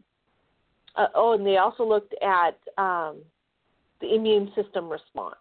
[0.95, 3.17] uh, oh, and they also looked at um,
[4.01, 5.35] the immune system response.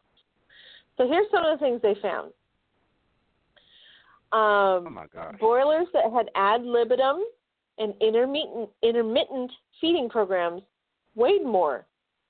[0.96, 2.32] So here's some of the things they found.
[4.32, 5.38] Um, Oh my gosh.
[5.38, 7.18] broilers that had ad libitum
[7.78, 9.50] and intermittent intermittent
[9.80, 10.62] feeding programs
[11.14, 11.86] weighed more.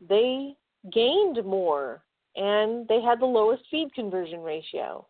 [0.09, 0.57] They
[0.93, 2.03] gained more,
[2.35, 5.07] and they had the lowest feed conversion ratio.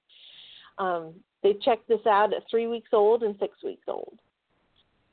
[0.79, 4.19] Um, they checked this out at three weeks old and six weeks old.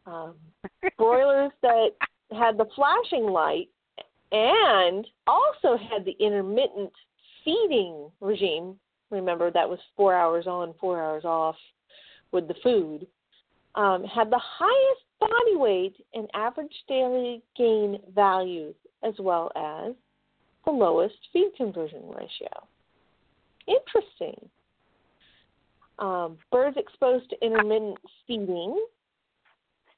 [0.06, 0.36] Um,
[0.98, 1.90] broilers that
[2.32, 3.70] had the flashing light
[4.32, 6.92] and also had the intermittent
[7.44, 8.76] feeding regime.
[9.10, 11.56] Remember, that was four hours on, four hours off
[12.32, 13.08] with the food.
[13.76, 19.94] Um, had the highest body weight and average daily gain values, as well as
[20.66, 22.68] the lowest feed conversion ratio.
[23.68, 24.50] Interesting.
[25.98, 28.80] Um, birds exposed to intermittent feeding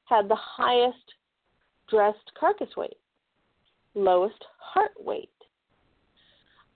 [0.05, 0.97] had the highest
[1.91, 2.97] dressed carcass weight,
[3.93, 5.29] lowest heart weight.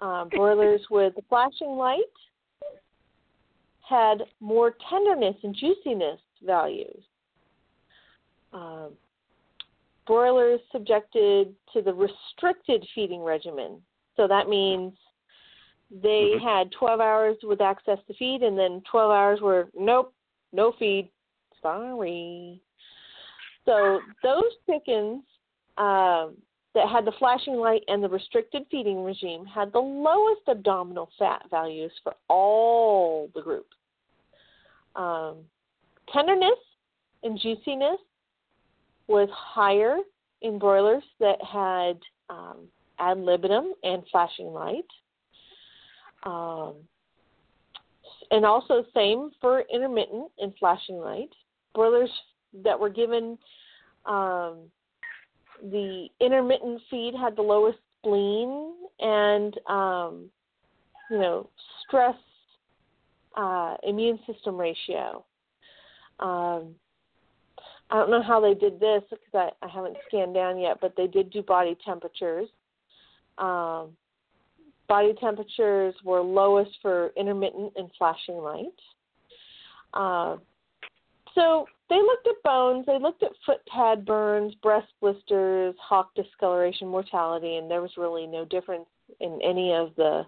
[0.01, 2.01] Uh, broilers with flashing light
[3.87, 7.03] had more tenderness and juiciness values.
[8.53, 8.91] Um,
[10.05, 13.81] broilers subjected to the restricted feeding regimen.
[14.15, 14.93] So that means
[15.91, 16.41] they Mhm.
[16.41, 20.13] had 12 hours with access to feed, and then 12 hours were nope,
[20.51, 21.09] no feed.
[21.61, 22.61] Sorry.
[23.65, 25.23] So those chickens
[25.77, 26.35] um,
[26.73, 31.43] that had the flashing light and the restricted feeding regime had the lowest abdominal fat
[31.49, 33.75] values for all the groups.
[34.95, 35.37] Um,
[36.13, 36.59] tenderness
[37.23, 37.99] and juiciness
[39.07, 39.97] was higher
[40.41, 41.97] in broilers that had
[42.29, 42.67] um,
[42.99, 44.85] ad libitum and flashing light.
[46.23, 46.75] Um,
[48.31, 51.29] and also same for intermittent and flashing light.
[51.73, 52.09] Broilers
[52.63, 53.37] that were given
[54.05, 54.57] um,
[55.71, 60.29] the intermittent feed had the lowest spleen and um,
[61.09, 61.49] you know
[61.85, 62.15] stress
[63.35, 65.23] uh, immune system ratio.
[66.19, 66.75] Um,
[67.89, 70.93] I don't know how they did this because I, I haven't scanned down yet, but
[70.95, 72.47] they did do body temperatures.
[73.37, 73.89] Um,
[74.87, 78.67] body temperatures were lowest for intermittent and flashing light.
[79.93, 80.37] Uh,
[81.35, 86.87] so they looked at bones, they looked at foot pad burns, breast blisters, hock discoloration,
[86.87, 88.87] mortality, and there was really no difference
[89.19, 90.23] in any of the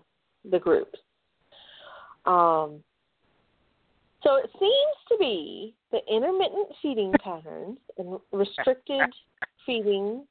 [0.49, 0.99] the groups.
[2.26, 2.84] Um,
[4.24, 9.01] so it seems to be the intermittent feeding patterns and restricted
[9.66, 10.26] feeding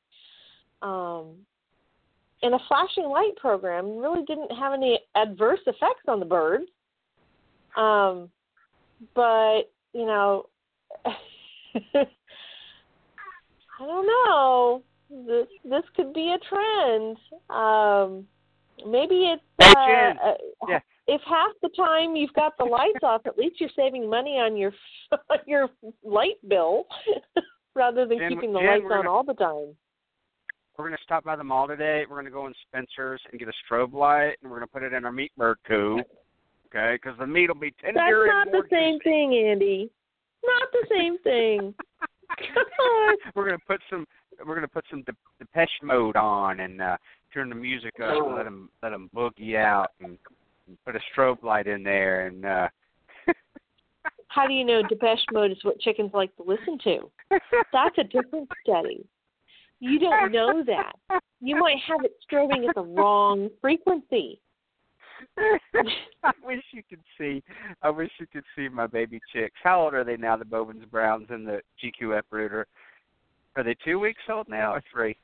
[0.83, 1.35] um,
[2.43, 6.66] and a flashing light program really didn't have any adverse effects on the birds.
[7.77, 8.31] Um,
[9.14, 10.47] but, you know,
[13.81, 14.83] I don't know.
[15.11, 17.16] This this could be a trend.
[17.51, 18.27] Um,
[18.91, 20.35] maybe it's uh, uh,
[20.68, 20.81] Yeah.
[21.07, 24.57] if half the time you've got the lights off, at least you're saving money on
[24.57, 24.72] your
[25.31, 25.68] on your
[26.03, 26.87] light bill
[27.74, 29.77] rather than Jen, keeping the Jen, lights on gonna- all the time.
[30.79, 32.05] We're gonna stop by the mall today.
[32.09, 34.93] We're gonna go in Spencer's and get a strobe light, and we're gonna put it
[34.93, 36.07] in our meat bird coop.
[36.66, 39.05] Okay, because the meat will be tender That's not the same juicy.
[39.05, 39.91] thing, Andy.
[40.45, 41.74] Not the same thing.
[43.34, 44.07] We're gonna put some.
[44.45, 46.97] We're gonna put some De- Depeche Mode on and uh
[47.32, 50.18] turn the music up and let them let them boogie out and,
[50.66, 52.45] and put a strobe light in there and.
[52.45, 52.68] uh
[54.28, 57.11] How do you know Depeche Mode is what chickens like to listen to?
[57.72, 59.07] That's a different study.
[59.80, 61.20] You don't know that.
[61.41, 64.41] You might have it strobing at the wrong frequency.
[66.25, 67.43] I wish you could see.
[67.83, 69.57] I wish you could see my baby chicks.
[69.62, 70.37] How old are they now?
[70.37, 72.64] The Bovans Browns and the GQ Uprooter.
[73.57, 75.17] Are they two weeks old now or three?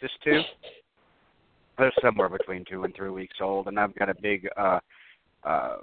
[0.00, 0.42] Just two.
[1.78, 4.48] They're somewhere between two and three weeks old, and I've got a big.
[4.56, 4.80] uh
[5.44, 5.76] uh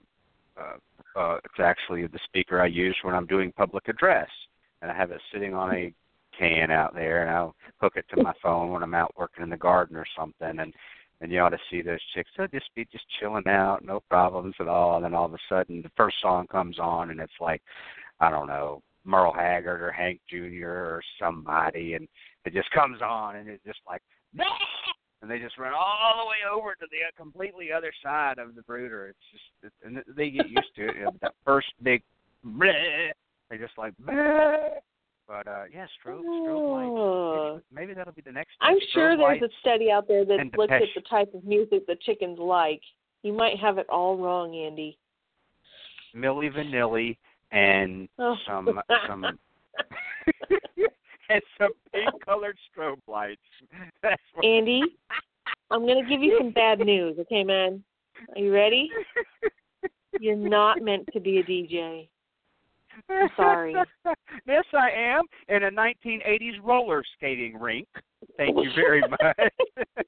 [0.58, 4.30] uh, uh It's actually the speaker I use when I'm doing public address,
[4.82, 5.94] and I have it sitting on a
[6.38, 9.50] can out there, and I'll hook it to my phone when I'm out working in
[9.50, 10.74] the garden or something, and
[11.24, 12.30] and you ought to see those chicks.
[12.38, 14.98] They'll just be just chilling out, no problems at all.
[14.98, 17.62] And then all of a sudden, the first song comes on, and it's like,
[18.20, 20.68] I don't know, Merle Haggard or Hank Jr.
[20.68, 22.10] or somebody, and
[22.44, 24.02] it just comes on, and it's just like,
[25.22, 28.54] and they just run all the way over to the uh, completely other side of
[28.56, 29.08] the brooder.
[29.08, 30.96] It's just, and they get used to it.
[30.98, 32.04] You know, that first big,
[32.46, 33.12] bleh,
[33.50, 34.80] they just like, "Bah!"
[35.28, 37.66] But uh, yeah, strobe, strobe lights.
[37.72, 38.52] Maybe, maybe that'll be the next.
[38.62, 41.96] I'm sure there's a study out there that looks at the type of music the
[42.06, 42.82] chickens like.
[43.24, 44.98] You might have it all wrong, Andy.
[46.16, 47.18] Milli Vanilli
[47.52, 48.36] and Oh.
[48.46, 49.26] some some
[51.30, 53.42] and some pink colored strobe lights.
[54.02, 54.82] That's what Andy,
[55.72, 57.84] I'm going to give you some bad news, okay, man?
[58.36, 58.90] Are you ready?
[60.20, 62.08] You're not meant to be a DJ.
[63.10, 63.76] I'm sorry.
[64.48, 67.88] yes, I am in a 1980s roller skating rink.
[68.38, 69.22] Thank you very much.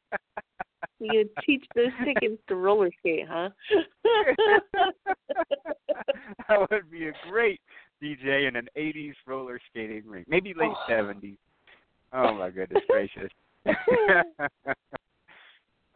[1.00, 3.50] You teach those chickens to roller skate, huh?
[6.48, 7.60] that would be a great
[8.02, 10.86] DJ in an 80s roller skating rink, maybe late Oh.
[10.90, 11.36] 70s.
[12.14, 13.30] Oh my goodness gracious.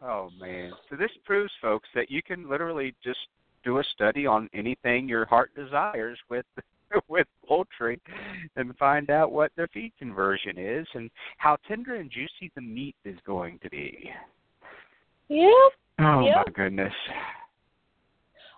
[0.02, 0.72] oh man.
[0.90, 3.20] So this proves folks that you can literally just
[3.64, 6.44] do a study on anything your heart desires with
[7.08, 8.00] with poultry
[8.56, 12.96] and find out what their feed conversion is and how tender and juicy the meat
[13.04, 14.10] is going to be.
[15.28, 15.68] yeah.
[15.98, 16.46] Oh Yep.
[16.46, 16.92] my goodness.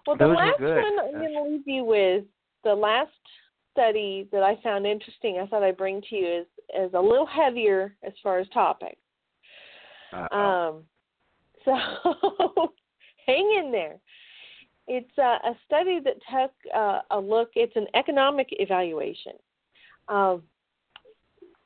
[0.07, 0.83] Well, the Those are last good.
[0.83, 2.25] one I'm going to leave you with,
[2.65, 3.11] the last
[3.73, 6.47] study that I found interesting, I thought I'd bring to you is
[6.79, 8.97] is a little heavier as far as topic.
[10.13, 10.69] Uh-oh.
[10.69, 10.85] Um,
[11.65, 12.73] so
[13.27, 13.97] hang in there.
[14.89, 17.51] It's uh, a study that took uh, a look.
[17.55, 19.33] It's an economic evaluation.
[20.09, 20.43] Um,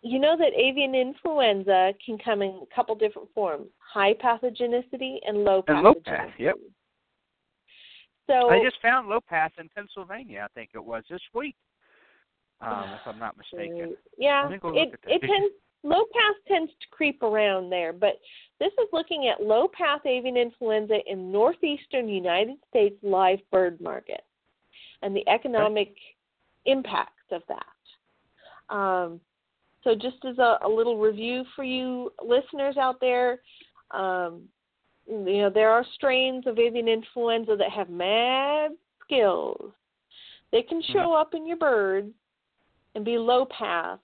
[0.03, 5.39] you know that avian influenza can come in a couple different forms: high pathogenicity and
[5.39, 6.31] low and low path.
[6.39, 6.57] Yep.
[8.29, 10.47] So I just found low path in Pennsylvania.
[10.49, 11.57] I think it was this week,
[12.61, 13.97] um, if I'm not mistaken.
[14.19, 15.13] Yeah, Let me go it look at that.
[15.13, 15.55] it tends
[15.87, 18.19] low path tends to creep around there, but
[18.59, 24.23] this is looking at low path avian influenza in northeastern United States live bird market
[25.03, 25.95] and the economic
[26.65, 28.75] impact of that.
[28.75, 29.21] Um,
[29.85, 33.41] so, just as a, a little review for you listeners out there,
[33.93, 34.43] um,
[35.07, 38.73] you know there are strains of avian influenza that have mad
[39.05, 39.71] skills.
[40.51, 42.13] They can show up in your birds
[42.95, 44.01] and be low path,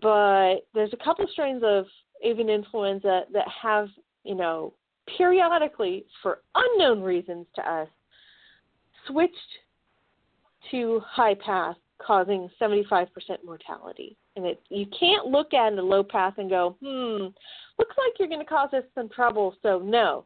[0.00, 1.86] but there's a couple strains of
[2.24, 3.88] avian influenza that have,
[4.24, 4.72] you know,
[5.16, 7.88] periodically, for unknown reasons to us,
[9.06, 9.34] switched
[10.70, 13.08] to high path, causing 75%
[13.44, 14.16] mortality.
[14.36, 17.26] And it, you can't look at a low path and go, hmm,
[17.78, 20.24] looks like you're going to cause us some trouble, so no.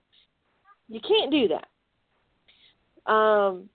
[0.89, 3.11] You can't do that.
[3.11, 3.69] Um,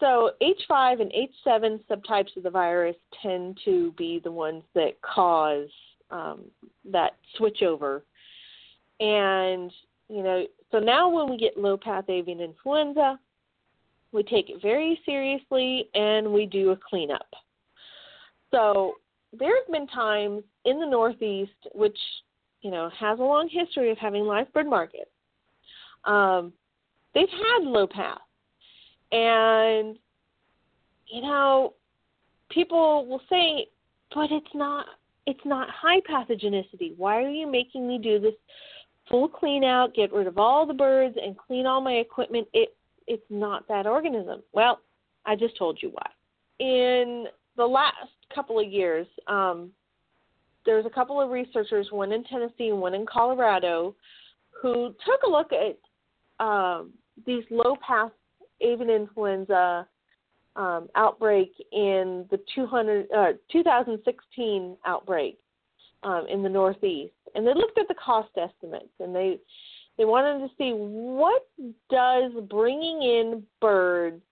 [0.00, 5.68] so H5 and H7 subtypes of the virus tend to be the ones that cause
[6.10, 6.44] um,
[6.90, 8.02] that switchover.
[9.00, 9.72] And,
[10.08, 13.18] you know, so now when we get low path avian influenza,
[14.12, 17.28] we take it very seriously and we do a cleanup.
[18.50, 18.94] So
[19.38, 21.98] there have been times in the Northeast, which,
[22.62, 25.10] you know, has a long history of having live bird markets.
[26.04, 26.52] Um,
[27.14, 28.18] they've had low path.
[29.12, 29.98] And,
[31.06, 31.74] you know,
[32.50, 33.68] people will say,
[34.14, 34.86] but it's not
[35.26, 36.96] it's not high pathogenicity.
[36.96, 38.32] Why are you making me do this
[39.10, 42.48] full clean out, get rid of all the birds and clean all my equipment?
[42.54, 42.74] It
[43.06, 44.42] it's not that organism.
[44.52, 44.80] Well,
[45.26, 46.10] I just told you why.
[46.58, 47.94] In the last
[48.34, 49.70] couple of years, um,
[50.64, 53.94] there's a couple of researchers, one in Tennessee and one in Colorado,
[54.50, 56.92] who took a look at um,
[57.26, 58.12] these low path
[58.60, 59.86] avian influenza
[60.56, 65.38] um, outbreak in the 200, uh, 2016 outbreak
[66.02, 69.38] um, in the Northeast, and they looked at the cost estimates, and they
[69.96, 71.42] they wanted to see what
[71.90, 74.22] does bringing in birds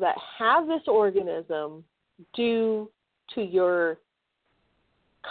[0.00, 1.84] that have this organism
[2.34, 2.90] do
[3.34, 3.98] to your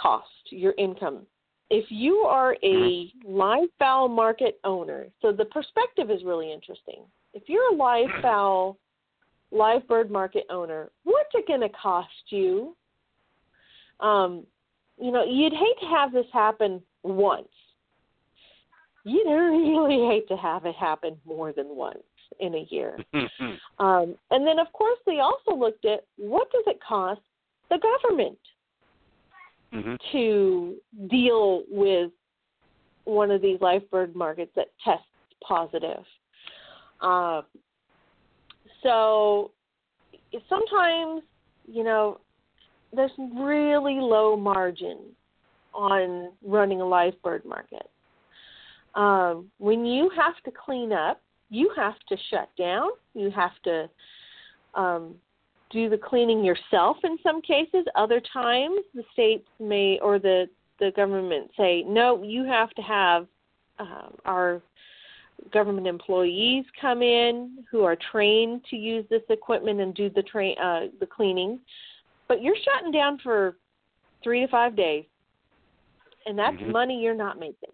[0.00, 1.26] cost, your income.
[1.68, 7.04] If you are a live fowl market owner, so the perspective is really interesting.
[7.34, 8.78] If you're a live fowl
[9.52, 12.76] live bird market owner, what's it going to cost you?
[14.00, 14.46] Um,
[15.00, 17.48] you know, you'd hate to have this happen once.
[19.04, 21.98] You'd really hate to have it happen more than once
[22.38, 22.98] in a year.
[23.78, 27.20] um, and then, of course, they also looked at what does it cost
[27.70, 28.38] the government
[29.72, 29.94] mm-hmm.
[30.12, 30.76] to
[31.10, 32.10] deal with
[33.04, 35.04] one of these live bird markets that tests
[35.46, 36.04] positive.
[37.00, 37.42] Uh,
[38.82, 39.52] so
[40.48, 41.22] sometimes,
[41.66, 42.20] you know,
[42.92, 44.98] there's really low margin
[45.72, 47.88] on running a live bird market.
[48.94, 52.88] Um, when you have to clean up, you have to shut down.
[53.14, 53.88] You have to
[54.74, 55.14] um,
[55.70, 57.84] do the cleaning yourself in some cases.
[57.94, 60.48] Other times, the states may or the
[60.80, 63.26] the government say, no, you have to have
[63.78, 64.62] uh, our
[65.52, 70.56] government employees come in who are trained to use this equipment and do the train
[70.58, 71.60] uh, the cleaning,
[72.28, 73.56] but you're shutting down for
[74.22, 75.04] three to five days,
[76.26, 76.72] and that's mm-hmm.
[76.72, 77.70] money you're not making.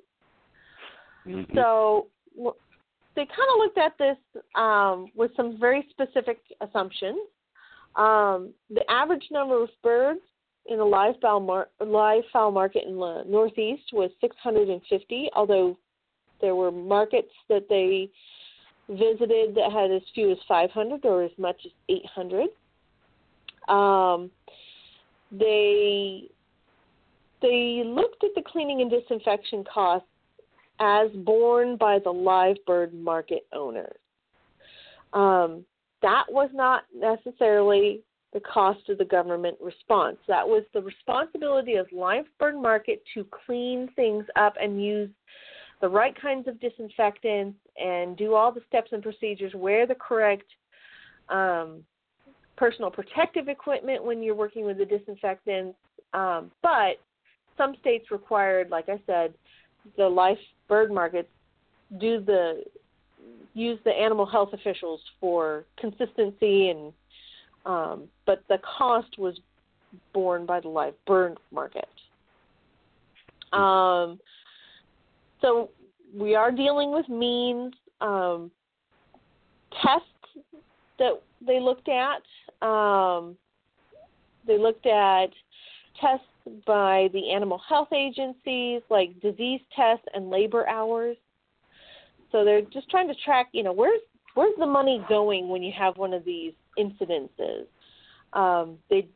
[1.27, 1.55] Mm-hmm.
[1.55, 2.09] So
[3.17, 7.19] they kind of looked at this um, with some very specific assumptions.
[7.97, 10.21] Um, the average number of birds
[10.67, 15.77] in the live fowl, mar- live fowl market in the Northeast was 650, although
[16.41, 18.11] there were markets that they
[18.89, 22.49] visited that had as few as 500 or as much as 800.
[23.69, 24.31] Um,
[25.33, 26.29] they
[27.43, 30.09] they looked at the cleaning and disinfection costs
[30.81, 33.97] as borne by the live bird market owners.
[35.13, 35.65] Um,
[36.03, 38.03] that was not necessarily
[38.33, 40.19] the cost of the government response.
[40.29, 45.11] That was the responsibility of live bird market to clean things up and use
[45.81, 50.47] the right kinds of disinfectants and do all the steps and procedures, wear the correct
[51.29, 51.85] um,
[52.57, 55.77] personal protective equipment when you're working with the disinfectants.
[56.15, 56.97] Um, but
[57.57, 59.35] some states required, like I said,
[59.97, 60.39] the live
[60.69, 61.29] bird markets
[62.01, 62.65] do the
[63.55, 66.93] use the animal health officials for consistency and
[67.65, 69.39] um, but the cost was
[70.13, 71.89] borne by the live bird market.
[73.53, 74.21] Um,
[75.47, 75.71] so
[76.13, 77.73] we are dealing with means.
[78.01, 78.51] Um,
[79.83, 80.07] tests
[80.99, 81.13] that
[81.47, 82.67] they looked at.
[82.67, 83.37] Um,
[84.47, 85.29] they looked at
[86.01, 86.27] tests
[86.67, 91.17] by the animal health agencies, like disease tests and labor hours.
[92.33, 94.01] So they're just trying to track, you know, where's
[94.35, 97.67] where's the money going when you have one of these incidences.
[98.33, 99.09] Um, they,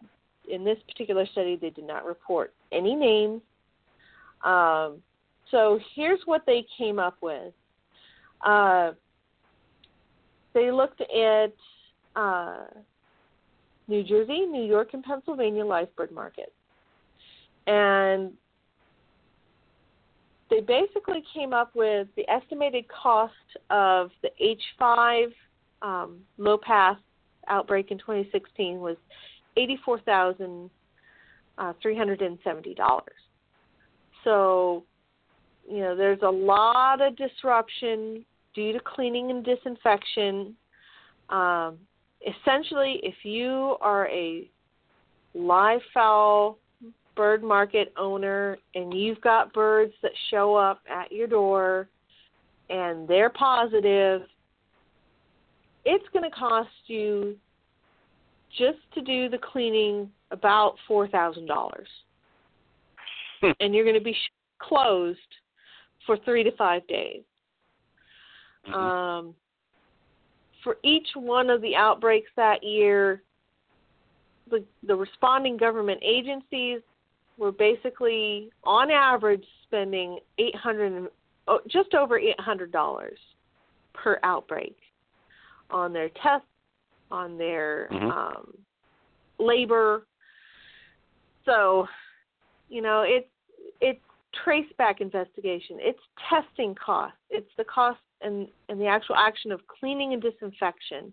[0.51, 3.43] in this particular study, they did not report any names.
[4.45, 5.03] Um,
[5.51, 7.53] so here's what they came up with.
[8.45, 8.93] Uh,
[10.55, 11.53] they looked at
[12.17, 12.65] uh,
[13.89, 16.53] New Jersey, New York, and Pennsylvania live bird markets.
[17.67, 18.33] And
[20.49, 23.35] they basically came up with the estimated cost
[23.71, 24.31] of the
[24.81, 25.33] H5
[25.83, 26.99] um, low path
[27.49, 28.97] outbreak in 2016 was
[29.57, 30.71] $84,370.
[31.59, 31.73] Uh,
[34.25, 34.85] so,
[35.71, 38.25] you know, there's a lot of disruption
[38.55, 40.57] due to cleaning and disinfection.
[41.29, 41.79] Um,
[42.27, 44.51] essentially, if you are a
[45.35, 46.59] live fowl
[47.15, 51.89] bird market owner and you've got birds that show up at your door
[52.69, 54.23] and they're positive,
[55.85, 57.37] it's going to cost you
[58.59, 61.71] just to do the cleaning about $4,000.
[63.41, 63.53] Hmm.
[63.61, 64.17] and you're going to be
[64.59, 65.19] closed
[66.07, 67.23] for 3 to 5 days.
[68.67, 68.75] Mhm.
[68.75, 69.35] Um,
[70.63, 73.23] for each one of the outbreaks that year,
[74.49, 76.81] the, the responding government agencies
[77.39, 81.11] were basically, on average, spending eight hundred,
[81.49, 83.19] oh, just over eight hundred dollars
[83.95, 84.77] per outbreak
[85.71, 86.47] on their tests,
[87.11, 88.11] on their Mhm.
[88.13, 88.59] um,
[89.39, 90.07] labor.
[91.47, 91.89] So,
[92.69, 93.29] you know, it's
[93.81, 94.05] it's
[94.47, 95.79] traceback investigation.
[95.81, 97.19] It's testing costs.
[97.31, 101.13] It's the cost and and the actual action of cleaning and disinfection.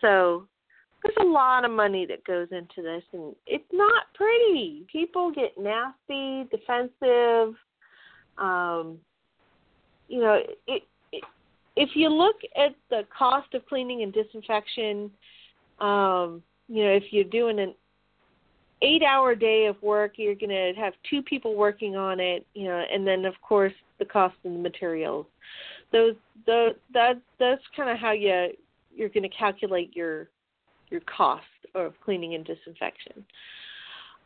[0.00, 0.46] So
[1.02, 5.56] there's a lot of money that goes into this and it's not pretty people get
[5.56, 7.54] nasty defensive
[8.36, 8.98] um
[10.08, 10.82] you know it,
[11.12, 11.24] it
[11.76, 15.10] if you look at the cost of cleaning and disinfection
[15.80, 17.74] um you know if you're doing an
[18.82, 22.64] eight hour day of work you're going to have two people working on it you
[22.64, 25.26] know and then of course the cost of the materials
[25.92, 26.14] those
[26.46, 28.48] the that that's kind of how you
[28.94, 30.28] you're going to calculate your
[30.90, 31.44] your cost
[31.74, 33.24] of cleaning and disinfection.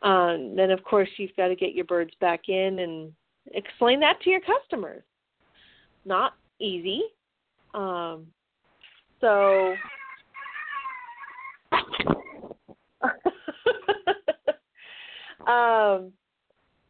[0.01, 3.11] Um, then, of course, you've got to get your birds back in and
[3.53, 5.03] explain that to your customers.
[6.05, 7.03] Not easy.
[7.73, 8.27] Um,
[9.21, 9.75] so,
[15.47, 16.11] um,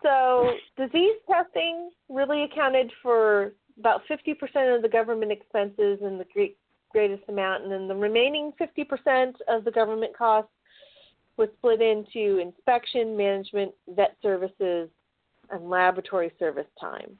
[0.01, 6.57] so disease testing really accounted for about 50% of the government expenses and the great
[6.91, 10.51] greatest amount, and then the remaining 50% of the government costs
[11.37, 14.89] was split into inspection, management, vet services,
[15.49, 17.17] and laboratory service time.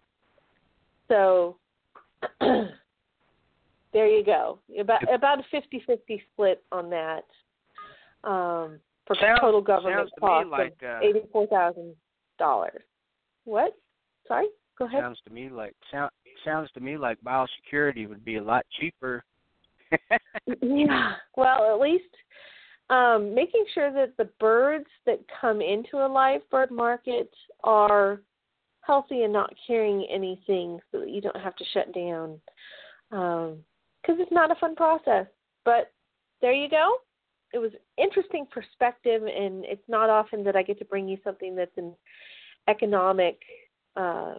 [1.08, 1.58] So
[2.40, 4.60] there you go.
[4.80, 7.26] About about a 50-50 split on that
[8.24, 11.96] um, for Sounds- total government cost like, of uh, eighty-four thousand
[12.40, 12.82] dollars.
[13.46, 13.76] What?
[14.28, 14.48] Sorry.
[14.78, 15.02] Go ahead.
[15.02, 16.10] Sounds to me like sound,
[16.44, 19.24] sounds to me like biosecurity would be a lot cheaper.
[20.62, 21.14] yeah.
[21.38, 22.06] Well, at least
[22.90, 27.30] um, making sure that the birds that come into a live bird market
[27.64, 28.22] are
[28.82, 32.40] healthy and not carrying anything so that you don't have to shut down.
[33.10, 35.28] Because it's not a fun process.
[35.66, 35.92] But
[36.42, 36.98] there you go.
[37.54, 41.56] It was interesting perspective, and it's not often that I get to bring you something
[41.56, 41.94] that's an
[42.68, 43.40] economic
[43.96, 44.36] uh,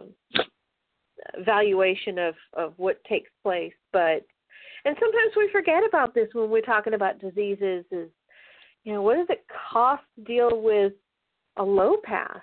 [1.45, 3.73] valuation of, of what takes place.
[3.93, 4.25] But
[4.85, 8.09] and sometimes we forget about this when we're talking about diseases is
[8.83, 10.93] you know what does it cost to deal with
[11.57, 12.41] a low path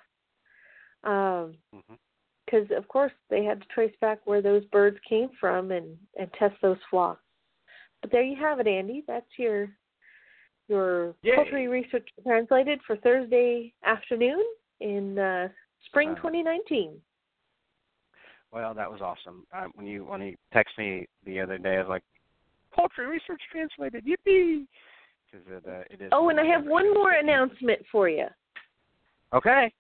[1.05, 1.99] um Mhm.
[2.45, 6.33] because of course they had to trace back where those birds came from and and
[6.35, 7.25] test those flocks
[8.01, 9.71] but there you have it andy that's your
[10.73, 11.37] your Yay.
[11.37, 14.43] poultry research translated for thursday afternoon
[14.81, 15.49] in uh
[15.87, 17.01] spring Uh, 2019
[18.53, 19.47] Well, that was awesome.
[19.57, 22.05] Uh, when you when you text me the other day, I was like,
[22.77, 24.67] "Poultry research translated, yippee!"
[25.25, 26.11] Because it, uh, it is.
[26.13, 28.27] oh and i have one more announcement for you
[29.35, 29.73] Okay.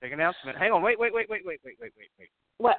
[0.00, 0.56] Big announcement.
[0.56, 0.80] Hang on.
[0.82, 0.98] Wait.
[0.98, 1.12] Wait.
[1.12, 1.28] Wait.
[1.28, 1.44] Wait.
[1.44, 1.60] Wait.
[1.64, 1.76] Wait.
[1.82, 1.92] Wait.
[1.98, 2.08] Wait.
[2.18, 2.30] Wait.
[2.56, 2.78] what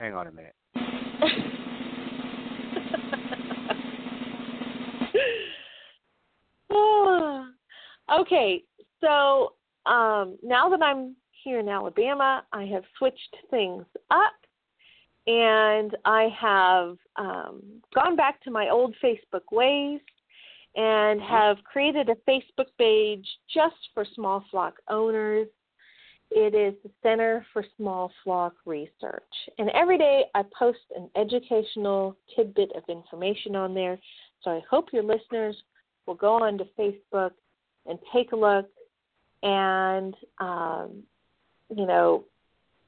[0.00, 0.54] Hang on a minute.
[8.20, 8.62] Okay,
[9.00, 9.54] so
[9.86, 14.34] um, now that I'm here in Alabama, I have switched things up,
[15.26, 17.62] and I have um,
[17.94, 20.00] gone back to my old Facebook ways
[20.74, 25.48] and have created a Facebook page just for small flock owners.
[26.30, 29.22] It is the Center for Small Flock Research.
[29.58, 33.98] And every day I post an educational tidbit of information on there.
[34.42, 35.56] So I hope your listeners
[36.06, 37.32] will go on to Facebook
[37.86, 38.68] and take a look
[39.42, 41.02] and, um,
[41.74, 42.24] you know,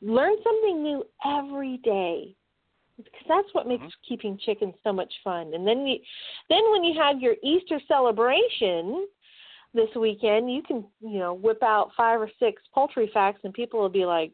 [0.01, 2.35] learn something new every day
[2.97, 3.93] because that's what makes Mhm.
[4.03, 5.53] keeping chickens so much fun.
[5.55, 6.01] And then you,
[6.49, 9.09] then when you have your Easter celebration
[9.73, 13.81] this weekend, you can you know whip out five or six poultry facts, and people
[13.81, 14.33] will be like,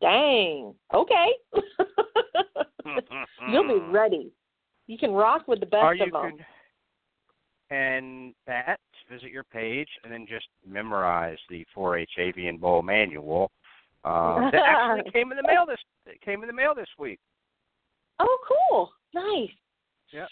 [0.00, 1.32] "Dang, okay."
[3.48, 4.32] You'll be ready.
[4.86, 6.38] You can rock with the best of them.
[7.70, 8.80] And that
[9.10, 13.50] visit your page and then just memorize the 4-H Avian Bowl manual.
[14.04, 15.78] Um, that actually came in the mail this
[16.24, 17.18] came in the mail this week.
[18.20, 18.90] Oh, cool!
[19.14, 19.50] Nice.
[20.12, 20.28] Yep.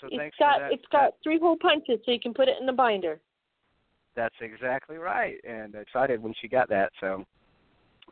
[0.00, 0.72] So it's thanks got for that.
[0.72, 3.20] it's got three hole punches, so you can put it in the binder.
[4.16, 6.90] That's exactly right, and excited when she got that.
[7.00, 7.24] So,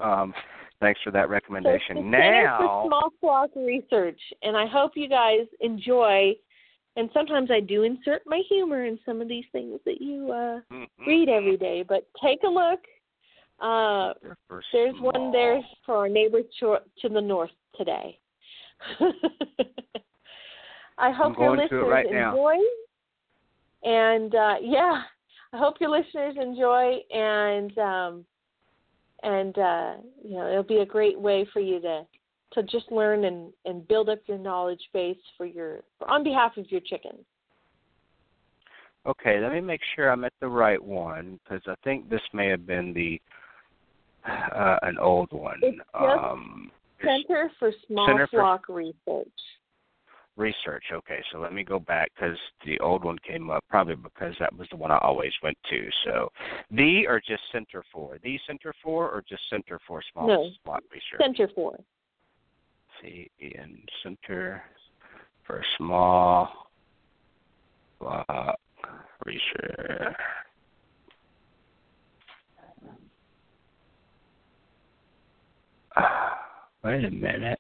[0.00, 0.32] um,
[0.80, 1.96] thanks for that So recommendation.
[1.96, 6.34] Center now, for Small Flock Research, and I hope you guys enjoy.
[6.96, 10.60] And sometimes I do insert my humor in some of these things that you uh,
[10.72, 11.06] Mhm.
[11.06, 11.82] read every day.
[11.82, 12.80] But take a look.
[13.60, 14.14] Uh,
[14.72, 18.18] there's one there for our neighbor to, to the north today.
[20.98, 22.30] I hope your going to it listeners right now.
[22.30, 22.56] enjoy.
[23.84, 25.02] And uh, yeah,
[25.52, 28.24] I hope your listeners enjoy and um,
[29.22, 29.94] and uh,
[30.24, 32.06] you know it'll be a great way for you to
[32.52, 36.70] to just learn and and build up your knowledge base for your on behalf of
[36.70, 37.24] your chickens.
[39.06, 42.48] Okay, let me make sure I'm at the right one because I think this may
[42.48, 43.20] have been the
[44.28, 45.60] uh, an old one.
[45.62, 46.70] It's um,
[47.02, 49.28] Center for Small Center for- Flock Research.
[50.36, 50.84] research.
[50.92, 54.54] Okay, so let me go back because the old one came up probably because that
[54.56, 55.88] was the one I always went to.
[56.04, 56.30] So
[56.70, 60.50] the or just Center for the Center for or just Center for Small No.
[60.64, 61.20] Flock Research.
[61.20, 61.78] Center for.
[63.02, 64.62] See in Center
[65.46, 66.48] for a Small
[67.98, 68.58] Flock
[69.24, 70.14] Research.
[76.84, 77.58] Wait a minute.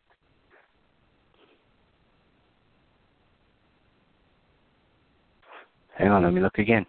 [5.96, 6.86] Hang on, let me look again.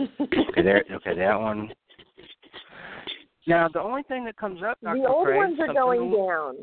[0.00, 0.82] Okay, there.
[0.92, 1.70] Okay, that one.
[3.46, 4.98] Now, the only thing that comes up, Dr.
[4.98, 6.56] the old Craig, ones are going down.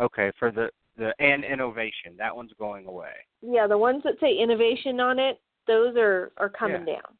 [0.00, 3.12] Okay, for the the and innovation, that one's going away.
[3.40, 7.14] Yeah, the ones that say innovation on it, those are are coming down.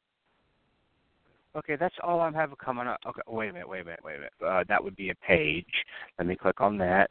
[1.56, 3.00] Okay, that's all I'm having coming up.
[3.06, 4.32] Okay, wait a minute, wait a minute, wait a minute.
[4.44, 5.66] Uh, that would be a page.
[6.18, 7.10] Let me click on that,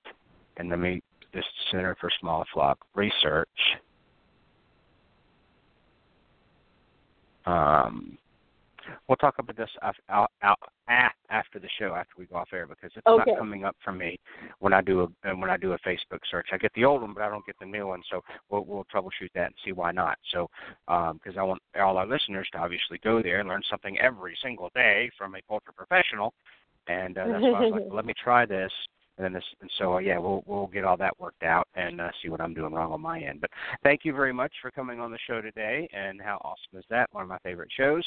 [0.58, 1.02] and let me
[1.34, 3.50] this Center for Small Flock Research.
[7.46, 8.18] Um,
[9.08, 9.70] we'll talk about this
[10.10, 10.60] out, out,
[11.30, 13.32] after the show, after we go off air, because it's Okay.
[13.32, 14.18] not coming up for me
[14.60, 16.48] when I do a when I do a Facebook search.
[16.52, 18.02] I get the old one, but I don't get the new one.
[18.10, 20.18] So we'll we'll troubleshoot that and see why not.
[20.32, 20.50] So
[20.88, 24.70] because I want all our listeners to obviously go there and learn something every single
[24.74, 26.34] day from a poultry professional,
[26.88, 28.72] and uh, that's why I was like, let me try this.
[29.18, 32.00] And then this, and so uh, yeah, we'll we'll get all that worked out and
[32.00, 33.42] uh, see what I'm doing wrong on my end.
[33.42, 33.50] But
[33.84, 35.88] thank you very much for coming on the show today.
[35.92, 37.10] And how awesome is that?
[37.14, 38.04] One of my favorite shows.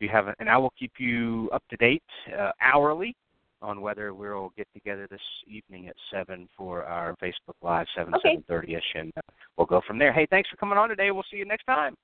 [0.00, 2.02] You have, a, and I will keep you up to date
[2.36, 3.14] uh, hourly
[3.62, 8.30] on whether we'll get together this evening at seven for our Facebook Live, seven Okay.
[8.30, 9.20] seven thirty ish, and uh,
[9.56, 10.12] we'll go from there.
[10.12, 11.10] Hey, thanks for coming on today.
[11.10, 11.94] We'll see you next time.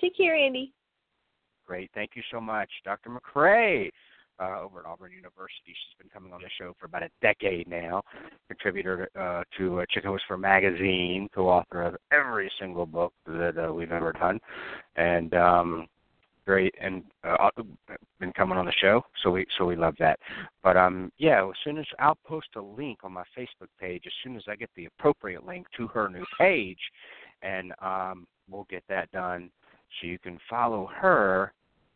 [0.00, 0.72] Take care, Andy.
[1.66, 1.90] Great.
[1.94, 3.10] Thank you so much, Dr.
[3.10, 3.88] McCrea.
[4.42, 5.66] Uh, over at Auburn University.
[5.66, 8.02] She's been coming on the show for about a decade now.
[8.48, 13.92] Contributor uh, to uh, Chicken Whisperer magazine, co-author of every single book that uh, we've
[13.92, 14.40] ever done,
[14.96, 15.86] and um,
[16.44, 17.50] great and uh,
[18.18, 19.04] been coming on the show.
[19.22, 20.18] So we so we love that.
[20.64, 24.12] But um, yeah, as soon as I'll post a link on my Facebook page, as
[24.24, 26.80] soon as I get the appropriate link to her new page,
[27.42, 29.52] and um, we'll get that done
[30.00, 31.52] so you can follow her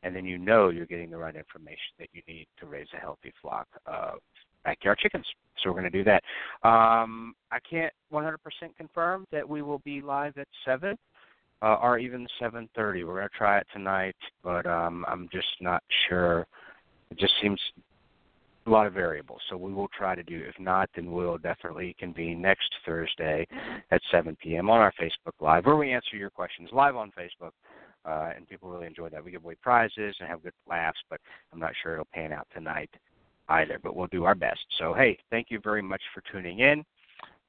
[0.07, 3.01] and then you know you're getting the right information that you need to raise a
[3.01, 4.21] healthy flock of
[4.65, 5.27] backyard chickens.
[5.63, 6.23] So we're going to do that.
[6.69, 8.37] Um, I can't 100%
[8.77, 10.97] confirm that we will be live at seven
[11.61, 13.05] uh, or even 7:30.
[13.05, 16.47] We're going to try it tonight, but um, I'm just not sure.
[17.11, 17.61] It just seems
[18.67, 19.41] a lot of variables.
[19.51, 20.41] So we will try to do.
[20.47, 23.47] If not, then we'll definitely convene next Thursday
[23.91, 24.71] at 7 p.m.
[24.71, 27.53] on our Facebook Live, where we answer your questions live on Facebook
[28.07, 29.25] uh, and people really enjoy that.
[29.25, 31.21] We give away prizes and have good laughs, but
[31.53, 32.91] I'm not sure it'll pan out tonight
[33.49, 34.61] either, but we'll do our best.
[34.79, 36.85] So, hey, thank you very much for tuning in.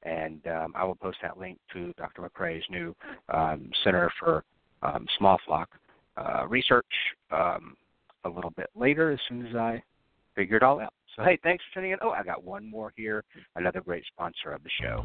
[0.04, 2.22] And um, I will post that link to Dr.
[2.22, 2.94] McCrea's new
[3.32, 4.44] um, Center for
[4.82, 5.68] um, Small Flock
[6.16, 6.86] uh, Research
[7.32, 7.76] um,
[8.24, 9.82] a little bit later as soon as I
[10.36, 10.94] figure it all out.
[11.16, 11.98] So, hey, thanks for tuning in.
[12.00, 13.24] Oh, I got one more here,
[13.56, 15.04] another great sponsor of the show.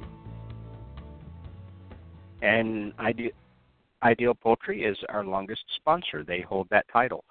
[2.41, 3.31] And Ideal,
[4.03, 6.23] Ideal Poultry is our longest sponsor.
[6.23, 7.23] They hold that title.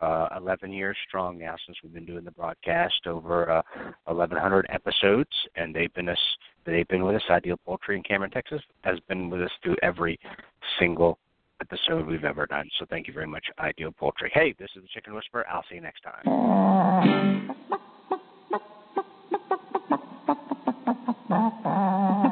[0.00, 3.62] Uh, 11 years strong now since we've been doing the broadcast, over uh,
[4.04, 6.18] 1,100 episodes, and they've been us.
[6.66, 7.22] They've been with us.
[7.30, 10.18] Ideal Poultry in Cameron, Texas, has been with us through every
[10.78, 11.18] single
[11.62, 12.68] episode we've ever done.
[12.78, 14.30] So thank you very much, Ideal Poultry.
[14.34, 15.46] Hey, this is the Chicken Whisperer.
[15.50, 17.52] I'll see you next time.